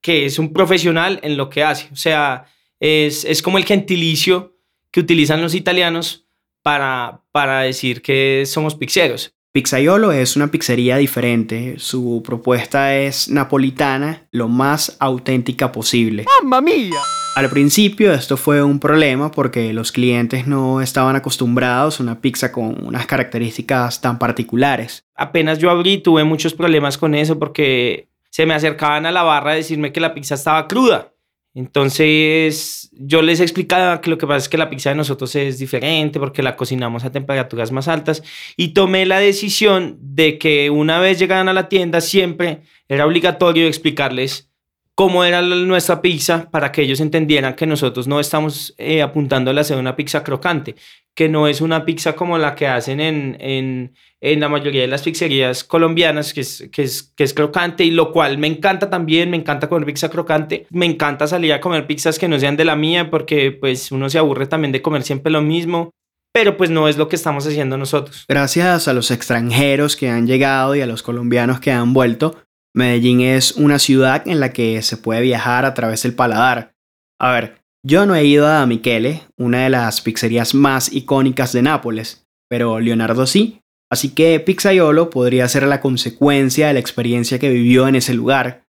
que 0.00 0.24
es 0.24 0.38
un 0.38 0.52
profesional 0.52 1.20
en 1.22 1.36
lo 1.36 1.50
que 1.50 1.62
hace. 1.62 1.88
O 1.92 1.96
sea, 1.96 2.46
es, 2.80 3.24
es 3.24 3.42
como 3.42 3.58
el 3.58 3.64
gentilicio 3.64 4.56
que 4.90 5.00
utilizan 5.00 5.42
los 5.42 5.54
italianos 5.54 6.26
para, 6.62 7.22
para 7.32 7.60
decir 7.60 8.00
que 8.00 8.44
somos 8.46 8.74
pizzeros. 8.74 9.34
Pizzaiolo 9.54 10.10
es 10.10 10.34
una 10.34 10.48
pizzería 10.48 10.96
diferente. 10.96 11.74
Su 11.78 12.24
propuesta 12.26 12.96
es 12.96 13.30
napolitana, 13.30 14.26
lo 14.32 14.48
más 14.48 14.96
auténtica 14.98 15.70
posible. 15.70 16.24
¡Mamma 16.42 16.60
mía! 16.60 16.98
Al 17.36 17.48
principio 17.48 18.12
esto 18.12 18.36
fue 18.36 18.64
un 18.64 18.80
problema 18.80 19.30
porque 19.30 19.72
los 19.72 19.92
clientes 19.92 20.48
no 20.48 20.80
estaban 20.80 21.14
acostumbrados 21.14 22.00
a 22.00 22.02
una 22.02 22.20
pizza 22.20 22.50
con 22.50 22.84
unas 22.84 23.06
características 23.06 24.00
tan 24.00 24.18
particulares. 24.18 25.04
Apenas 25.14 25.60
yo 25.60 25.70
abrí 25.70 25.98
tuve 25.98 26.24
muchos 26.24 26.52
problemas 26.52 26.98
con 26.98 27.14
eso 27.14 27.38
porque 27.38 28.08
se 28.30 28.46
me 28.46 28.54
acercaban 28.54 29.06
a 29.06 29.12
la 29.12 29.22
barra 29.22 29.52
a 29.52 29.54
decirme 29.54 29.92
que 29.92 30.00
la 30.00 30.14
pizza 30.14 30.34
estaba 30.34 30.66
cruda. 30.66 31.13
Entonces 31.54 32.90
yo 32.92 33.22
les 33.22 33.38
explicaba 33.38 34.00
que 34.00 34.10
lo 34.10 34.18
que 34.18 34.26
pasa 34.26 34.38
es 34.38 34.48
que 34.48 34.58
la 34.58 34.68
pizza 34.68 34.90
de 34.90 34.96
nosotros 34.96 35.34
es 35.36 35.58
diferente 35.58 36.18
porque 36.18 36.42
la 36.42 36.56
cocinamos 36.56 37.04
a 37.04 37.12
temperaturas 37.12 37.70
más 37.70 37.86
altas 37.86 38.24
y 38.56 38.74
tomé 38.74 39.06
la 39.06 39.20
decisión 39.20 39.96
de 40.00 40.38
que 40.38 40.70
una 40.70 40.98
vez 40.98 41.20
llegaran 41.20 41.48
a 41.48 41.52
la 41.52 41.68
tienda 41.68 42.00
siempre 42.00 42.62
era 42.88 43.06
obligatorio 43.06 43.68
explicarles 43.68 44.50
cómo 44.94 45.24
era 45.24 45.42
nuestra 45.42 46.00
pizza 46.00 46.48
para 46.50 46.70
que 46.70 46.82
ellos 46.82 47.00
entendieran 47.00 47.54
que 47.54 47.66
nosotros 47.66 48.06
no 48.06 48.20
estamos 48.20 48.74
eh, 48.78 49.02
apuntando 49.02 49.50
a 49.50 49.60
hacer 49.60 49.76
una 49.76 49.96
pizza 49.96 50.22
crocante, 50.22 50.76
que 51.14 51.28
no 51.28 51.48
es 51.48 51.60
una 51.60 51.84
pizza 51.84 52.14
como 52.14 52.38
la 52.38 52.54
que 52.54 52.66
hacen 52.66 53.00
en, 53.00 53.36
en, 53.40 53.94
en 54.20 54.40
la 54.40 54.48
mayoría 54.48 54.82
de 54.82 54.86
las 54.86 55.02
pizzerías 55.02 55.64
colombianas, 55.64 56.32
que 56.32 56.42
es, 56.42 56.68
que, 56.72 56.82
es, 56.82 57.12
que 57.16 57.24
es 57.24 57.34
crocante, 57.34 57.84
y 57.84 57.90
lo 57.90 58.12
cual 58.12 58.38
me 58.38 58.46
encanta 58.46 58.88
también, 58.88 59.30
me 59.30 59.36
encanta 59.36 59.68
comer 59.68 59.86
pizza 59.86 60.08
crocante, 60.08 60.66
me 60.70 60.86
encanta 60.86 61.26
salir 61.26 61.52
a 61.52 61.60
comer 61.60 61.86
pizzas 61.86 62.18
que 62.18 62.28
no 62.28 62.38
sean 62.38 62.56
de 62.56 62.64
la 62.64 62.76
mía, 62.76 63.10
porque 63.10 63.52
pues 63.52 63.90
uno 63.90 64.08
se 64.08 64.18
aburre 64.18 64.46
también 64.46 64.72
de 64.72 64.82
comer 64.82 65.02
siempre 65.02 65.32
lo 65.32 65.42
mismo. 65.42 65.90
Pero 66.36 66.56
pues 66.56 66.68
no 66.68 66.88
es 66.88 66.96
lo 66.96 67.08
que 67.08 67.14
estamos 67.14 67.46
haciendo 67.46 67.78
nosotros. 67.78 68.24
Gracias 68.28 68.88
a 68.88 68.92
los 68.92 69.12
extranjeros 69.12 69.94
que 69.94 70.08
han 70.08 70.26
llegado 70.26 70.74
y 70.74 70.80
a 70.80 70.86
los 70.86 71.04
colombianos 71.04 71.60
que 71.60 71.70
han 71.70 71.92
vuelto, 71.92 72.43
Medellín 72.74 73.20
es 73.20 73.52
una 73.52 73.78
ciudad 73.78 74.26
en 74.26 74.40
la 74.40 74.52
que 74.52 74.82
se 74.82 74.96
puede 74.96 75.20
viajar 75.20 75.64
a 75.64 75.74
través 75.74 76.02
del 76.02 76.14
paladar. 76.14 76.74
A 77.20 77.30
ver, 77.30 77.62
yo 77.86 78.04
no 78.04 78.16
he 78.16 78.24
ido 78.24 78.48
a 78.48 78.66
Michele, 78.66 79.22
una 79.36 79.62
de 79.62 79.70
las 79.70 80.00
pizzerías 80.00 80.54
más 80.54 80.92
icónicas 80.92 81.52
de 81.52 81.62
Nápoles, 81.62 82.26
pero 82.48 82.80
Leonardo 82.80 83.28
sí, 83.28 83.60
así 83.90 84.12
que 84.12 84.40
Pizzaiolo 84.40 85.08
podría 85.08 85.46
ser 85.46 85.62
la 85.68 85.80
consecuencia 85.80 86.66
de 86.66 86.74
la 86.74 86.80
experiencia 86.80 87.38
que 87.38 87.50
vivió 87.50 87.86
en 87.86 87.94
ese 87.94 88.12
lugar. 88.12 88.64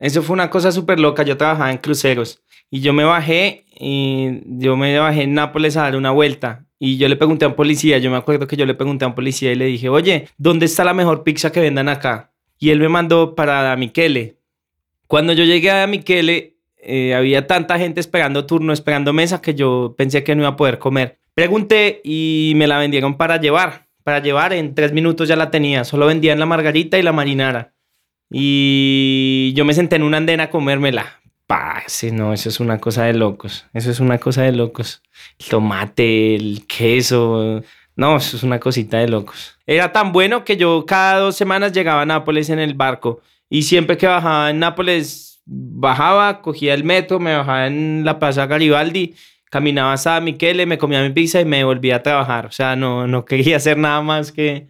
Eso 0.00 0.22
fue 0.24 0.34
una 0.34 0.50
cosa 0.50 0.72
súper 0.72 0.98
loca, 0.98 1.22
yo 1.22 1.36
trabajaba 1.36 1.70
en 1.70 1.78
cruceros 1.78 2.42
y 2.70 2.80
yo 2.80 2.92
me 2.92 3.04
bajé 3.04 3.66
y 3.78 4.40
yo 4.58 4.76
me 4.76 4.98
bajé 4.98 5.22
en 5.22 5.34
Nápoles 5.34 5.76
a 5.76 5.82
dar 5.82 5.94
una 5.94 6.10
vuelta 6.10 6.66
y 6.80 6.96
yo 6.96 7.06
le 7.06 7.14
pregunté 7.14 7.44
a 7.44 7.48
un 7.48 7.54
policía, 7.54 7.98
yo 7.98 8.10
me 8.10 8.16
acuerdo 8.16 8.48
que 8.48 8.56
yo 8.56 8.66
le 8.66 8.74
pregunté 8.74 9.04
a 9.04 9.08
un 9.08 9.14
policía 9.14 9.52
y 9.52 9.54
le 9.54 9.66
dije, 9.66 9.88
oye, 9.88 10.28
¿dónde 10.38 10.66
está 10.66 10.82
la 10.82 10.92
mejor 10.92 11.22
pizza 11.22 11.52
que 11.52 11.60
vendan 11.60 11.88
acá? 11.88 12.33
Y 12.58 12.70
él 12.70 12.80
me 12.80 12.88
mandó 12.88 13.34
para 13.34 13.76
Miquele. 13.76 14.38
Cuando 15.06 15.32
yo 15.32 15.44
llegué 15.44 15.70
a 15.70 15.86
Miquele, 15.86 16.56
eh, 16.78 17.14
había 17.14 17.46
tanta 17.46 17.78
gente 17.78 18.00
esperando 18.00 18.46
turno, 18.46 18.72
esperando 18.72 19.12
mesa, 19.12 19.40
que 19.40 19.54
yo 19.54 19.94
pensé 19.96 20.24
que 20.24 20.34
no 20.34 20.42
iba 20.42 20.50
a 20.50 20.56
poder 20.56 20.78
comer. 20.78 21.18
Pregunté 21.34 22.00
y 22.04 22.52
me 22.56 22.66
la 22.66 22.78
vendieron 22.78 23.16
para 23.16 23.40
llevar. 23.40 23.86
Para 24.02 24.20
llevar, 24.20 24.52
en 24.52 24.74
tres 24.74 24.92
minutos 24.92 25.28
ya 25.28 25.36
la 25.36 25.50
tenía. 25.50 25.84
Solo 25.84 26.06
vendían 26.06 26.38
la 26.38 26.46
margarita 26.46 26.98
y 26.98 27.02
la 27.02 27.12
marinara. 27.12 27.72
Y 28.30 29.52
yo 29.54 29.64
me 29.64 29.74
senté 29.74 29.96
en 29.96 30.02
una 30.02 30.18
andena 30.18 30.44
a 30.44 30.50
comérmela. 30.50 31.20
Pase, 31.46 32.10
no, 32.10 32.32
eso 32.32 32.48
es 32.48 32.60
una 32.60 32.78
cosa 32.78 33.04
de 33.04 33.14
locos. 33.14 33.66
Eso 33.72 33.90
es 33.90 34.00
una 34.00 34.18
cosa 34.18 34.42
de 34.42 34.52
locos. 34.52 35.02
El 35.38 35.46
tomate, 35.46 36.34
el 36.34 36.66
queso. 36.66 37.62
No, 37.96 38.16
eso 38.16 38.36
es 38.36 38.42
una 38.42 38.58
cosita 38.58 38.98
de 38.98 39.08
locos. 39.08 39.56
Era 39.66 39.92
tan 39.92 40.12
bueno 40.12 40.44
que 40.44 40.56
yo 40.56 40.84
cada 40.86 41.18
dos 41.20 41.36
semanas 41.36 41.72
llegaba 41.72 42.02
a 42.02 42.06
Nápoles 42.06 42.50
en 42.50 42.58
el 42.58 42.74
barco 42.74 43.20
y 43.48 43.62
siempre 43.62 43.96
que 43.96 44.06
bajaba 44.06 44.50
en 44.50 44.58
Nápoles, 44.58 45.42
bajaba, 45.46 46.42
cogía 46.42 46.74
el 46.74 46.84
metro, 46.84 47.20
me 47.20 47.36
bajaba 47.36 47.66
en 47.66 48.04
la 48.04 48.18
Plaza 48.18 48.46
Garibaldi, 48.46 49.14
caminaba 49.50 49.92
hasta 49.92 50.20
Michele, 50.20 50.66
me 50.66 50.78
comía 50.78 51.02
mi 51.02 51.10
pizza 51.10 51.40
y 51.40 51.44
me 51.44 51.62
volvía 51.62 51.96
a 51.96 52.02
trabajar. 52.02 52.46
O 52.46 52.52
sea, 52.52 52.74
no, 52.74 53.06
no 53.06 53.24
quería 53.24 53.58
hacer 53.58 53.78
nada 53.78 54.02
más 54.02 54.32
que, 54.32 54.66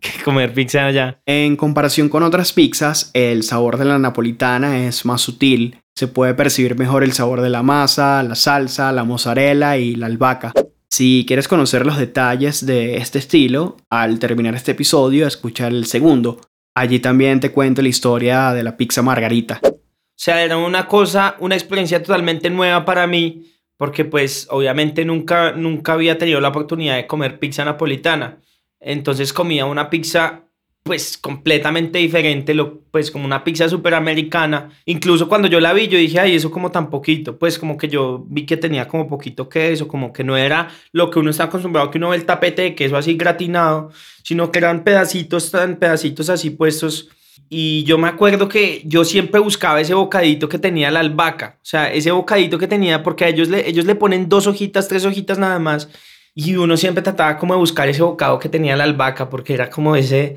que 0.00 0.22
comer 0.24 0.54
pizza 0.54 0.86
allá. 0.86 1.20
En 1.26 1.56
comparación 1.56 2.08
con 2.08 2.22
otras 2.22 2.52
pizzas, 2.54 3.10
el 3.12 3.42
sabor 3.42 3.76
de 3.76 3.84
la 3.84 3.98
napolitana 3.98 4.86
es 4.86 5.04
más 5.04 5.20
sutil. 5.20 5.82
Se 5.94 6.08
puede 6.08 6.32
percibir 6.32 6.78
mejor 6.78 7.04
el 7.04 7.12
sabor 7.12 7.42
de 7.42 7.50
la 7.50 7.62
masa, 7.62 8.22
la 8.22 8.34
salsa, 8.34 8.92
la 8.92 9.04
mozzarella 9.04 9.76
y 9.76 9.94
la 9.94 10.06
albahaca. 10.06 10.54
Si 10.92 11.24
quieres 11.26 11.48
conocer 11.48 11.86
los 11.86 11.96
detalles 11.96 12.66
de 12.66 12.98
este 12.98 13.18
estilo, 13.18 13.78
al 13.88 14.18
terminar 14.18 14.54
este 14.54 14.72
episodio, 14.72 15.26
escucha 15.26 15.66
el 15.66 15.86
segundo. 15.86 16.38
Allí 16.74 16.98
también 17.00 17.40
te 17.40 17.50
cuento 17.50 17.80
la 17.80 17.88
historia 17.88 18.52
de 18.52 18.62
la 18.62 18.76
pizza 18.76 19.00
margarita. 19.00 19.58
O 19.64 19.72
sea, 20.14 20.44
era 20.44 20.58
una 20.58 20.86
cosa, 20.86 21.36
una 21.38 21.54
experiencia 21.54 22.02
totalmente 22.02 22.50
nueva 22.50 22.84
para 22.84 23.06
mí, 23.06 23.54
porque 23.78 24.04
pues 24.04 24.46
obviamente 24.50 25.06
nunca, 25.06 25.52
nunca 25.52 25.94
había 25.94 26.18
tenido 26.18 26.42
la 26.42 26.48
oportunidad 26.48 26.96
de 26.96 27.06
comer 27.06 27.38
pizza 27.38 27.64
napolitana. 27.64 28.42
Entonces 28.78 29.32
comía 29.32 29.64
una 29.64 29.88
pizza 29.88 30.42
pues 30.82 31.16
completamente 31.16 31.98
diferente, 31.98 32.54
lo, 32.54 32.80
pues 32.90 33.10
como 33.10 33.24
una 33.24 33.44
pizza 33.44 33.68
súper 33.68 33.94
americana. 33.94 34.70
Incluso 34.84 35.28
cuando 35.28 35.46
yo 35.46 35.60
la 35.60 35.72
vi, 35.72 35.86
yo 35.86 35.96
dije, 35.96 36.18
ay, 36.18 36.34
eso 36.34 36.50
como 36.50 36.72
tan 36.72 36.90
poquito, 36.90 37.38
pues 37.38 37.58
como 37.58 37.76
que 37.76 37.88
yo 37.88 38.24
vi 38.28 38.46
que 38.46 38.56
tenía 38.56 38.88
como 38.88 39.06
poquito 39.06 39.48
queso, 39.48 39.86
como 39.86 40.12
que 40.12 40.24
no 40.24 40.36
era 40.36 40.70
lo 40.90 41.10
que 41.10 41.20
uno 41.20 41.30
está 41.30 41.44
acostumbrado, 41.44 41.90
que 41.90 41.98
uno 41.98 42.08
ve 42.08 42.16
el 42.16 42.26
tapete 42.26 42.62
de 42.62 42.74
queso 42.74 42.96
así 42.96 43.14
gratinado, 43.14 43.90
sino 44.24 44.50
que 44.50 44.58
eran 44.58 44.82
pedacitos, 44.82 45.52
tan 45.52 45.76
pedacitos 45.76 46.28
así 46.28 46.50
puestos. 46.50 47.08
Y 47.48 47.84
yo 47.84 47.98
me 47.98 48.08
acuerdo 48.08 48.48
que 48.48 48.82
yo 48.84 49.04
siempre 49.04 49.38
buscaba 49.38 49.80
ese 49.80 49.94
bocadito 49.94 50.48
que 50.48 50.58
tenía 50.58 50.90
la 50.90 51.00
albahaca, 51.00 51.58
o 51.58 51.64
sea, 51.64 51.92
ese 51.92 52.10
bocadito 52.10 52.58
que 52.58 52.66
tenía, 52.66 53.02
porque 53.02 53.26
a 53.26 53.28
ellos 53.28 53.48
le, 53.48 53.68
ellos 53.68 53.84
le 53.84 53.94
ponen 53.94 54.28
dos 54.28 54.46
hojitas, 54.46 54.88
tres 54.88 55.04
hojitas 55.04 55.38
nada 55.38 55.58
más, 55.58 55.88
y 56.34 56.56
uno 56.56 56.76
siempre 56.76 57.02
trataba 57.02 57.36
como 57.38 57.54
de 57.54 57.60
buscar 57.60 57.88
ese 57.88 58.02
bocado 58.02 58.38
que 58.38 58.48
tenía 58.48 58.76
la 58.76 58.84
albahaca, 58.84 59.28
porque 59.28 59.54
era 59.54 59.70
como 59.70 59.96
ese, 59.96 60.36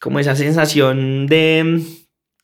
como 0.00 0.18
esa 0.18 0.36
sensación 0.36 1.26
de, 1.26 1.82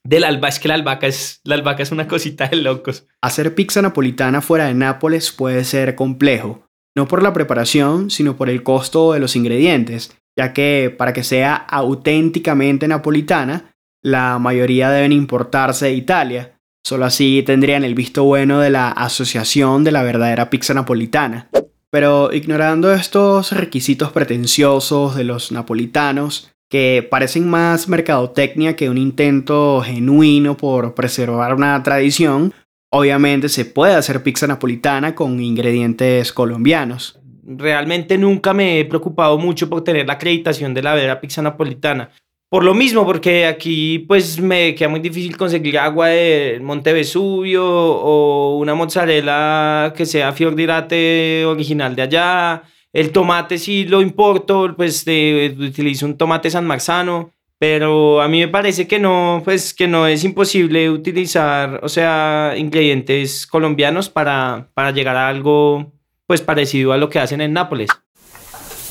del 0.04 0.24
alba. 0.24 0.48
Es 0.48 0.58
que 0.58 0.68
la 0.68 0.74
albahaca 0.74 1.06
es, 1.06 1.40
la 1.44 1.54
albahaca 1.54 1.82
es 1.82 1.92
una 1.92 2.08
cosita 2.08 2.48
de 2.48 2.56
locos. 2.56 3.06
Hacer 3.22 3.54
pizza 3.54 3.82
napolitana 3.82 4.40
fuera 4.40 4.66
de 4.66 4.74
Nápoles 4.74 5.30
puede 5.30 5.64
ser 5.64 5.94
complejo. 5.94 6.66
No 6.94 7.08
por 7.08 7.22
la 7.22 7.32
preparación, 7.32 8.10
sino 8.10 8.36
por 8.36 8.50
el 8.50 8.62
costo 8.62 9.12
de 9.12 9.20
los 9.20 9.34
ingredientes, 9.36 10.14
ya 10.36 10.52
que 10.52 10.94
para 10.96 11.12
que 11.12 11.24
sea 11.24 11.54
auténticamente 11.54 12.86
napolitana, 12.86 13.74
la 14.02 14.38
mayoría 14.38 14.90
deben 14.90 15.12
importarse 15.12 15.86
de 15.86 15.92
Italia. 15.92 16.58
Solo 16.84 17.04
así 17.04 17.44
tendrían 17.46 17.84
el 17.84 17.94
visto 17.94 18.24
bueno 18.24 18.58
de 18.58 18.70
la 18.70 18.90
Asociación 18.90 19.84
de 19.84 19.92
la 19.92 20.02
Verdadera 20.02 20.50
Pizza 20.50 20.74
Napolitana. 20.74 21.48
Pero 21.92 22.32
ignorando 22.32 22.90
estos 22.90 23.52
requisitos 23.52 24.12
pretenciosos 24.12 25.14
de 25.14 25.24
los 25.24 25.52
napolitanos, 25.52 26.50
que 26.70 27.06
parecen 27.08 27.50
más 27.50 27.86
mercadotecnia 27.86 28.76
que 28.76 28.88
un 28.88 28.96
intento 28.96 29.82
genuino 29.82 30.56
por 30.56 30.94
preservar 30.94 31.54
una 31.54 31.82
tradición, 31.82 32.54
obviamente 32.90 33.50
se 33.50 33.66
puede 33.66 33.92
hacer 33.92 34.22
pizza 34.22 34.46
napolitana 34.46 35.14
con 35.14 35.38
ingredientes 35.38 36.32
colombianos. 36.32 37.20
Realmente 37.44 38.16
nunca 38.16 38.54
me 38.54 38.80
he 38.80 38.86
preocupado 38.86 39.36
mucho 39.36 39.68
por 39.68 39.84
tener 39.84 40.06
la 40.06 40.14
acreditación 40.14 40.72
de 40.72 40.82
la 40.82 40.94
verdadera 40.94 41.20
pizza 41.20 41.42
napolitana. 41.42 42.08
Por 42.52 42.64
lo 42.64 42.74
mismo, 42.74 43.06
porque 43.06 43.46
aquí 43.46 44.00
pues 44.00 44.38
me 44.38 44.74
queda 44.74 44.90
muy 44.90 45.00
difícil 45.00 45.38
conseguir 45.38 45.78
agua 45.78 46.08
de 46.08 46.60
Monte 46.60 46.92
Vesubio 46.92 47.64
o 47.64 48.58
una 48.58 48.74
mozzarella 48.74 49.94
que 49.96 50.04
sea 50.04 50.34
fior 50.34 50.54
di 50.54 50.66
latte 50.66 51.46
original 51.46 51.96
de 51.96 52.02
allá. 52.02 52.62
El 52.92 53.10
tomate 53.10 53.56
sí 53.56 53.86
lo 53.86 54.02
importo, 54.02 54.74
pues 54.76 55.06
de, 55.06 55.56
utilizo 55.58 56.04
un 56.04 56.18
tomate 56.18 56.50
San 56.50 56.66
Marzano, 56.66 57.32
Pero 57.58 58.20
a 58.20 58.28
mí 58.28 58.40
me 58.40 58.48
parece 58.48 58.86
que 58.86 58.98
no, 58.98 59.40
pues 59.42 59.72
que 59.72 59.88
no 59.88 60.06
es 60.06 60.22
imposible 60.22 60.90
utilizar, 60.90 61.80
o 61.82 61.88
sea, 61.88 62.52
ingredientes 62.58 63.46
colombianos 63.46 64.10
para, 64.10 64.68
para 64.74 64.90
llegar 64.90 65.16
a 65.16 65.28
algo 65.28 65.90
pues 66.26 66.42
parecido 66.42 66.92
a 66.92 66.98
lo 66.98 67.08
que 67.08 67.18
hacen 67.18 67.40
en 67.40 67.54
Nápoles. 67.54 67.88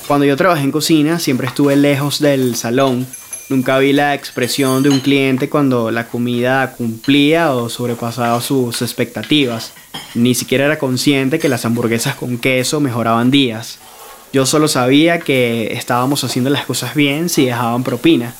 Cuando 0.07 0.25
yo 0.25 0.35
trabajé 0.35 0.63
en 0.63 0.71
cocina 0.71 1.19
siempre 1.19 1.45
estuve 1.45 1.75
lejos 1.75 2.19
del 2.19 2.55
salón. 2.55 3.05
Nunca 3.51 3.79
vi 3.79 3.91
la 3.91 4.15
expresión 4.15 4.81
de 4.81 4.87
un 4.87 5.01
cliente 5.01 5.49
cuando 5.49 5.91
la 5.91 6.07
comida 6.07 6.73
cumplía 6.77 7.53
o 7.53 7.67
sobrepasaba 7.67 8.39
sus 8.39 8.81
expectativas. 8.81 9.73
Ni 10.15 10.35
siquiera 10.35 10.67
era 10.67 10.79
consciente 10.79 11.37
que 11.37 11.49
las 11.49 11.65
hamburguesas 11.65 12.15
con 12.15 12.37
queso 12.37 12.79
mejoraban 12.79 13.29
días. 13.29 13.77
Yo 14.31 14.45
solo 14.45 14.69
sabía 14.69 15.19
que 15.19 15.73
estábamos 15.73 16.23
haciendo 16.23 16.49
las 16.49 16.65
cosas 16.65 16.95
bien 16.95 17.27
si 17.27 17.45
dejaban 17.45 17.83
propina. 17.83 18.33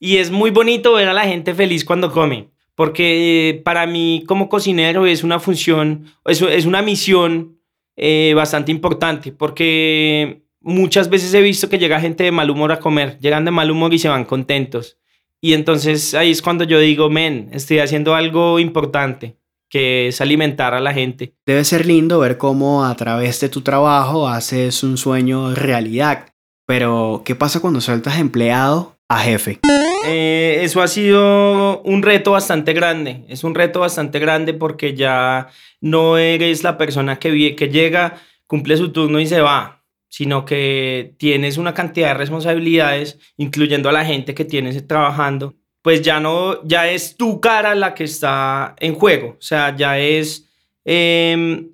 Y 0.00 0.16
es 0.16 0.30
muy 0.30 0.50
bonito 0.50 0.94
ver 0.94 1.10
a 1.10 1.12
la 1.12 1.26
gente 1.26 1.52
feliz 1.52 1.84
cuando 1.84 2.10
come, 2.12 2.48
porque 2.74 3.50
eh, 3.50 3.54
para 3.62 3.86
mí 3.86 4.24
como 4.26 4.48
cocinero 4.48 5.04
es 5.04 5.22
una 5.22 5.38
función, 5.38 6.06
es, 6.24 6.64
una 6.64 6.80
misión 6.80 7.58
eh, 7.96 8.32
bastante 8.34 8.72
importante, 8.72 9.32
porque 9.32 10.44
muchas 10.62 11.08
veces 11.10 11.32
he 11.34 11.40
visto 11.40 11.68
que 11.68 11.78
llega 11.78 12.00
gente 12.00 12.24
de 12.24 12.32
mal 12.32 12.50
humor 12.50 12.72
a 12.72 12.80
comer, 12.80 13.18
llegan 13.18 13.44
de 13.44 13.50
mal 13.50 13.70
humor 13.70 13.92
y 13.94 13.98
se 13.98 14.08
van 14.08 14.24
contentos. 14.24 14.98
Y 15.40 15.54
entonces 15.54 16.14
ahí 16.14 16.30
es 16.30 16.40
cuando 16.40 16.64
yo 16.64 16.78
digo, 16.78 17.10
men, 17.10 17.50
estoy 17.52 17.80
haciendo 17.80 18.14
algo 18.14 18.60
importante 18.60 19.36
que 19.68 20.08
es 20.08 20.20
alimentar 20.20 20.74
a 20.74 20.80
la 20.80 20.92
gente. 20.92 21.34
Debe 21.46 21.64
ser 21.64 21.86
lindo 21.86 22.18
ver 22.18 22.36
cómo 22.36 22.84
a 22.84 22.94
través 22.94 23.40
de 23.40 23.48
tu 23.48 23.62
trabajo 23.62 24.28
haces 24.28 24.82
un 24.82 24.98
sueño 24.98 25.54
realidad. 25.54 26.26
Pero, 26.66 27.22
¿qué 27.24 27.34
pasa 27.34 27.60
cuando 27.60 27.80
saltas 27.80 28.18
empleado 28.18 28.96
a 29.08 29.18
jefe? 29.20 29.60
Eh, 30.06 30.58
eso 30.60 30.82
ha 30.82 30.88
sido 30.88 31.80
un 31.82 32.02
reto 32.02 32.32
bastante 32.32 32.74
grande. 32.74 33.24
Es 33.28 33.44
un 33.44 33.54
reto 33.54 33.80
bastante 33.80 34.18
grande 34.18 34.52
porque 34.52 34.94
ya 34.94 35.48
no 35.80 36.18
eres 36.18 36.62
la 36.62 36.76
persona 36.76 37.18
que, 37.18 37.56
que 37.56 37.68
llega, 37.68 38.20
cumple 38.46 38.76
su 38.76 38.92
turno 38.92 39.20
y 39.20 39.26
se 39.26 39.40
va, 39.40 39.81
sino 40.12 40.44
que 40.44 41.14
tienes 41.16 41.56
una 41.56 41.72
cantidad 41.72 42.08
de 42.08 42.14
responsabilidades, 42.14 43.18
incluyendo 43.38 43.88
a 43.88 43.92
la 43.92 44.04
gente 44.04 44.34
que 44.34 44.44
tienes 44.44 44.86
trabajando 44.86 45.54
pues 45.82 46.00
ya 46.00 46.20
no, 46.20 46.62
ya 46.64 46.88
es 46.88 47.16
tu 47.16 47.40
cara 47.40 47.74
la 47.74 47.92
que 47.94 48.04
está 48.04 48.76
en 48.78 48.94
juego. 48.94 49.30
O 49.30 49.42
sea, 49.42 49.74
ya 49.76 49.98
es 49.98 50.48
em, 50.84 51.72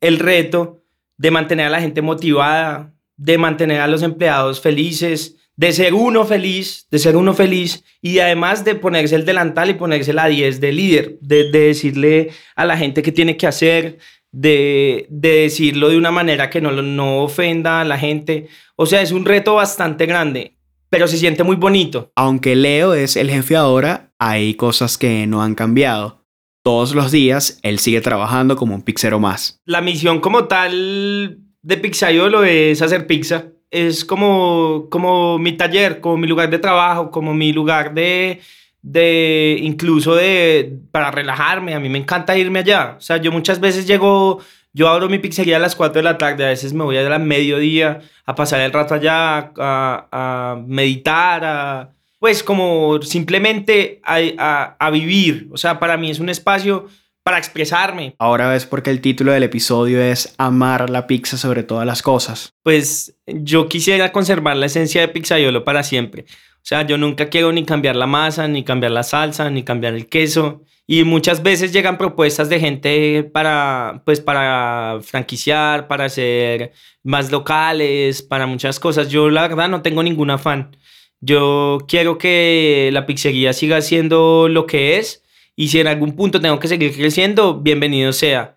el 0.00 0.18
reto 0.18 0.82
de 1.16 1.30
mantener 1.30 1.66
a 1.66 1.70
la 1.70 1.80
gente 1.80 2.02
motivada, 2.02 2.92
de 3.16 3.38
mantener 3.38 3.80
a 3.80 3.86
los 3.86 4.02
empleados 4.02 4.60
felices, 4.60 5.36
de 5.56 5.72
ser 5.72 5.94
uno 5.94 6.26
feliz, 6.26 6.86
de 6.90 6.98
ser 6.98 7.16
uno 7.16 7.32
feliz 7.32 7.82
y 8.02 8.18
además 8.18 8.64
de 8.64 8.74
ponerse 8.74 9.14
el 9.14 9.24
delantal 9.24 9.70
y 9.70 9.74
ponerse 9.74 10.12
la 10.12 10.26
10 10.26 10.60
de 10.60 10.72
líder, 10.72 11.18
de, 11.20 11.50
decirle 11.50 12.30
a 12.56 12.66
la 12.66 12.76
gente 12.76 13.00
qué 13.00 13.12
tiene 13.12 13.36
que 13.38 13.46
hacer, 13.46 13.98
de, 14.32 15.06
de, 15.10 15.42
decirlo 15.42 15.88
de 15.88 15.96
una 15.96 16.10
manera 16.10 16.50
que 16.50 16.60
no, 16.60 16.70
no 16.70 17.22
ofenda 17.22 17.80
a 17.80 17.84
la 17.84 17.98
gente. 17.98 18.48
O 18.76 18.86
sea, 18.86 19.02
es 19.02 19.12
un 19.12 19.24
reto 19.24 19.54
bastante 19.54 20.06
grande 20.06 20.56
pero 20.88 21.08
se 21.08 21.18
siente 21.18 21.42
muy 21.42 21.56
bonito. 21.56 22.10
Aunque 22.16 22.56
Leo 22.56 22.94
es 22.94 23.16
el 23.16 23.30
jefe 23.30 23.56
ahora, 23.56 24.12
hay 24.18 24.54
cosas 24.54 24.98
que 24.98 25.26
no 25.26 25.42
han 25.42 25.54
cambiado. 25.54 26.24
Todos 26.62 26.94
los 26.94 27.12
días 27.12 27.60
él 27.62 27.78
sigue 27.78 28.00
trabajando 28.00 28.56
como 28.56 28.74
un 28.74 28.82
pizzero 28.82 29.20
más. 29.20 29.60
La 29.64 29.80
misión 29.80 30.20
como 30.20 30.44
tal 30.46 31.38
de 31.62 31.76
Pizzaiolo 31.76 32.44
es 32.44 32.82
hacer 32.82 33.06
pizza. 33.06 33.46
Es 33.70 34.04
como, 34.04 34.88
como 34.90 35.38
mi 35.38 35.52
taller, 35.52 36.00
como 36.00 36.16
mi 36.16 36.26
lugar 36.26 36.50
de 36.50 36.58
trabajo, 36.58 37.10
como 37.10 37.34
mi 37.34 37.52
lugar 37.52 37.94
de, 37.94 38.40
de 38.86 39.58
incluso 39.62 40.14
de 40.14 40.78
para 40.92 41.10
relajarme. 41.10 41.74
A 41.74 41.80
mí 41.80 41.88
me 41.88 41.98
encanta 41.98 42.38
irme 42.38 42.60
allá. 42.60 42.94
O 42.96 43.00
sea, 43.00 43.16
yo 43.16 43.32
muchas 43.32 43.58
veces 43.58 43.86
llego 43.86 44.40
yo 44.72 44.88
abro 44.88 45.08
mi 45.08 45.18
pizzería 45.18 45.56
a 45.56 45.58
las 45.58 45.74
4 45.74 46.00
de 46.00 46.02
la 46.02 46.18
tarde, 46.18 46.44
a 46.44 46.48
veces 46.48 46.74
me 46.74 46.84
voy 46.84 46.98
a 46.98 47.08
la 47.08 47.18
mediodía 47.18 48.02
a 48.26 48.34
pasar 48.34 48.60
el 48.60 48.74
rato 48.74 48.92
allá, 48.92 49.50
a, 49.56 50.60
meditar, 50.66 51.44
a, 51.46 51.94
pues 52.18 52.42
como 52.42 53.00
simplemente 53.00 54.02
a, 54.04 54.76
a, 54.78 54.90
vivir. 54.90 55.48
O 55.50 55.56
sea, 55.56 55.78
para 55.78 55.96
mí 55.96 56.10
es 56.10 56.18
un 56.18 56.28
espacio 56.28 56.88
para 57.26 57.38
expresarme. 57.38 58.14
Ahora 58.20 58.48
ves 58.48 58.66
por 58.66 58.84
qué 58.84 58.90
el 58.90 59.00
título 59.00 59.32
del 59.32 59.42
episodio 59.42 60.00
es 60.00 60.36
Amar 60.38 60.88
la 60.90 61.08
pizza 61.08 61.36
sobre 61.36 61.64
todas 61.64 61.84
las 61.84 62.00
cosas. 62.00 62.54
Pues 62.62 63.18
yo 63.26 63.68
quisiera 63.68 64.12
conservar 64.12 64.56
la 64.56 64.66
esencia 64.66 65.00
de 65.00 65.08
Pizzaiolo 65.08 65.64
para 65.64 65.82
siempre. 65.82 66.26
O 66.28 66.62
sea, 66.62 66.86
yo 66.86 66.96
nunca 66.98 67.28
quiero 67.28 67.50
ni 67.50 67.64
cambiar 67.64 67.96
la 67.96 68.06
masa, 68.06 68.46
ni 68.46 68.62
cambiar 68.62 68.92
la 68.92 69.02
salsa, 69.02 69.50
ni 69.50 69.64
cambiar 69.64 69.94
el 69.94 70.08
queso. 70.08 70.62
Y 70.86 71.02
muchas 71.02 71.42
veces 71.42 71.72
llegan 71.72 71.98
propuestas 71.98 72.48
de 72.48 72.60
gente 72.60 73.24
para, 73.24 74.02
pues, 74.06 74.20
para 74.20 75.00
franquiciar, 75.02 75.88
para 75.88 76.04
hacer 76.04 76.70
más 77.02 77.32
locales, 77.32 78.22
para 78.22 78.46
muchas 78.46 78.78
cosas. 78.78 79.08
Yo 79.08 79.30
la 79.30 79.48
verdad 79.48 79.68
no 79.68 79.82
tengo 79.82 80.04
ningún 80.04 80.30
afán. 80.30 80.76
Yo 81.20 81.78
quiero 81.88 82.18
que 82.18 82.90
la 82.92 83.04
pizzería 83.04 83.52
siga 83.52 83.80
siendo 83.80 84.46
lo 84.48 84.66
que 84.66 84.98
es 84.98 85.24
y 85.56 85.68
si 85.68 85.80
en 85.80 85.88
algún 85.88 86.14
punto 86.14 86.40
tengo 86.40 86.60
que 86.60 86.68
seguir 86.68 86.94
creciendo, 86.94 87.60
bienvenido 87.60 88.12
sea. 88.12 88.56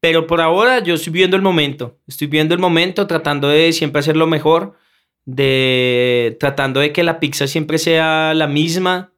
Pero 0.00 0.26
por 0.26 0.40
ahora 0.40 0.80
yo 0.80 0.94
estoy 0.94 1.12
viendo 1.12 1.36
el 1.36 1.42
momento, 1.42 1.98
estoy 2.06 2.26
viendo 2.26 2.54
el 2.54 2.60
momento 2.60 3.06
tratando 3.06 3.48
de 3.48 3.72
siempre 3.72 4.00
hacer 4.00 4.16
lo 4.16 4.26
mejor, 4.26 4.74
de 5.24 6.36
tratando 6.40 6.80
de 6.80 6.92
que 6.92 7.04
la 7.04 7.20
pizza 7.20 7.46
siempre 7.46 7.78
sea 7.78 8.34
la 8.34 8.48
misma, 8.48 9.12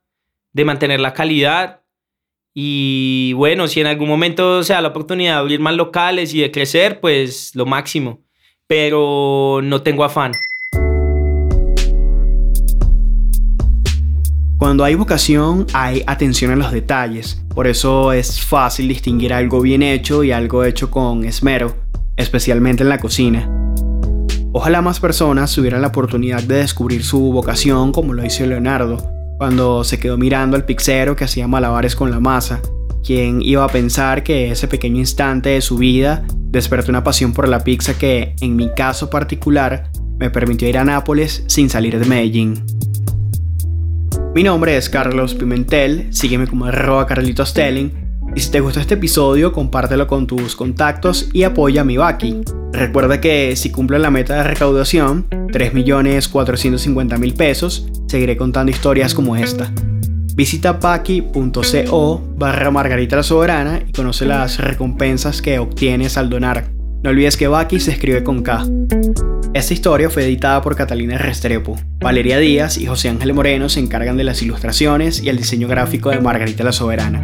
de 0.52 0.64
mantener 0.66 1.00
la 1.00 1.14
calidad 1.14 1.80
y 2.54 3.32
bueno, 3.32 3.66
si 3.66 3.80
en 3.80 3.88
algún 3.88 4.08
momento 4.08 4.62
se 4.62 4.74
da 4.74 4.80
la 4.80 4.88
oportunidad 4.88 5.34
de 5.34 5.40
abrir 5.40 5.60
más 5.60 5.74
locales 5.74 6.32
y 6.34 6.40
de 6.40 6.52
crecer, 6.52 7.00
pues 7.00 7.54
lo 7.56 7.66
máximo. 7.66 8.22
Pero 8.68 9.60
no 9.62 9.82
tengo 9.82 10.04
afán. 10.04 10.32
Cuando 14.64 14.82
hay 14.82 14.94
vocación, 14.94 15.66
hay 15.74 16.02
atención 16.06 16.50
a 16.50 16.56
los 16.56 16.72
detalles. 16.72 17.38
Por 17.54 17.66
eso 17.66 18.14
es 18.14 18.40
fácil 18.40 18.88
distinguir 18.88 19.34
algo 19.34 19.60
bien 19.60 19.82
hecho 19.82 20.24
y 20.24 20.32
algo 20.32 20.64
hecho 20.64 20.90
con 20.90 21.26
esmero, 21.26 21.76
especialmente 22.16 22.82
en 22.82 22.88
la 22.88 22.98
cocina. 22.98 23.46
Ojalá 24.52 24.80
más 24.80 25.00
personas 25.00 25.54
tuvieran 25.54 25.82
la 25.82 25.88
oportunidad 25.88 26.42
de 26.42 26.54
descubrir 26.60 27.04
su 27.04 27.20
vocación 27.30 27.92
como 27.92 28.14
lo 28.14 28.24
hizo 28.24 28.46
Leonardo 28.46 29.06
cuando 29.36 29.84
se 29.84 29.98
quedó 29.98 30.16
mirando 30.16 30.56
al 30.56 30.64
pixero 30.64 31.14
que 31.14 31.24
hacía 31.24 31.46
malabares 31.46 31.94
con 31.94 32.10
la 32.10 32.20
masa, 32.20 32.62
quien 33.04 33.42
iba 33.42 33.64
a 33.64 33.68
pensar 33.68 34.22
que 34.22 34.50
ese 34.50 34.66
pequeño 34.66 34.96
instante 34.96 35.50
de 35.50 35.60
su 35.60 35.76
vida 35.76 36.24
despertó 36.38 36.90
una 36.90 37.04
pasión 37.04 37.34
por 37.34 37.48
la 37.48 37.62
pizza 37.64 37.98
que, 37.98 38.34
en 38.40 38.56
mi 38.56 38.72
caso 38.72 39.10
particular, 39.10 39.90
me 40.16 40.30
permitió 40.30 40.66
ir 40.66 40.78
a 40.78 40.84
Nápoles 40.84 41.44
sin 41.48 41.68
salir 41.68 41.98
de 41.98 42.06
Medellín. 42.06 42.64
Mi 44.34 44.42
nombre 44.42 44.76
es 44.76 44.88
Carlos 44.88 45.34
Pimentel, 45.34 46.08
sígueme 46.10 46.48
como 46.48 46.64
arroba 46.64 47.06
Carlitos 47.06 47.54
y 48.34 48.40
si 48.40 48.50
te 48.50 48.58
gustó 48.58 48.80
este 48.80 48.94
episodio, 48.94 49.52
compártelo 49.52 50.08
con 50.08 50.26
tus 50.26 50.56
contactos 50.56 51.28
y 51.32 51.44
apoya 51.44 51.82
a 51.82 51.84
mi 51.84 51.98
Baki. 51.98 52.40
Recuerda 52.72 53.20
que 53.20 53.54
si 53.54 53.70
cumplo 53.70 53.96
la 53.98 54.10
meta 54.10 54.34
de 54.34 54.42
recaudación, 54.42 55.28
3.450.000 55.30 57.36
pesos, 57.36 57.86
seguiré 58.08 58.36
contando 58.36 58.72
historias 58.72 59.14
como 59.14 59.36
esta. 59.36 59.70
Visita 60.34 60.80
paki.co 60.80 62.20
barra 62.36 62.72
Margarita 62.72 63.14
la 63.14 63.22
Soberana 63.22 63.84
y 63.86 63.92
conoce 63.92 64.26
las 64.26 64.58
recompensas 64.58 65.42
que 65.42 65.60
obtienes 65.60 66.18
al 66.18 66.28
donar. 66.28 66.73
No 67.04 67.10
olvides 67.10 67.36
que 67.36 67.48
Baki 67.48 67.80
se 67.80 67.90
escribe 67.90 68.24
con 68.24 68.42
K. 68.42 68.66
Esta 69.52 69.74
historia 69.74 70.08
fue 70.08 70.24
editada 70.24 70.62
por 70.62 70.74
Catalina 70.74 71.18
Restrepo. 71.18 71.76
Valeria 72.00 72.38
Díaz 72.38 72.78
y 72.78 72.86
José 72.86 73.10
Ángel 73.10 73.34
Moreno 73.34 73.68
se 73.68 73.80
encargan 73.80 74.16
de 74.16 74.24
las 74.24 74.40
ilustraciones 74.40 75.22
y 75.22 75.28
el 75.28 75.36
diseño 75.36 75.68
gráfico 75.68 76.08
de 76.08 76.22
Margarita 76.22 76.64
la 76.64 76.72
Soberana. 76.72 77.22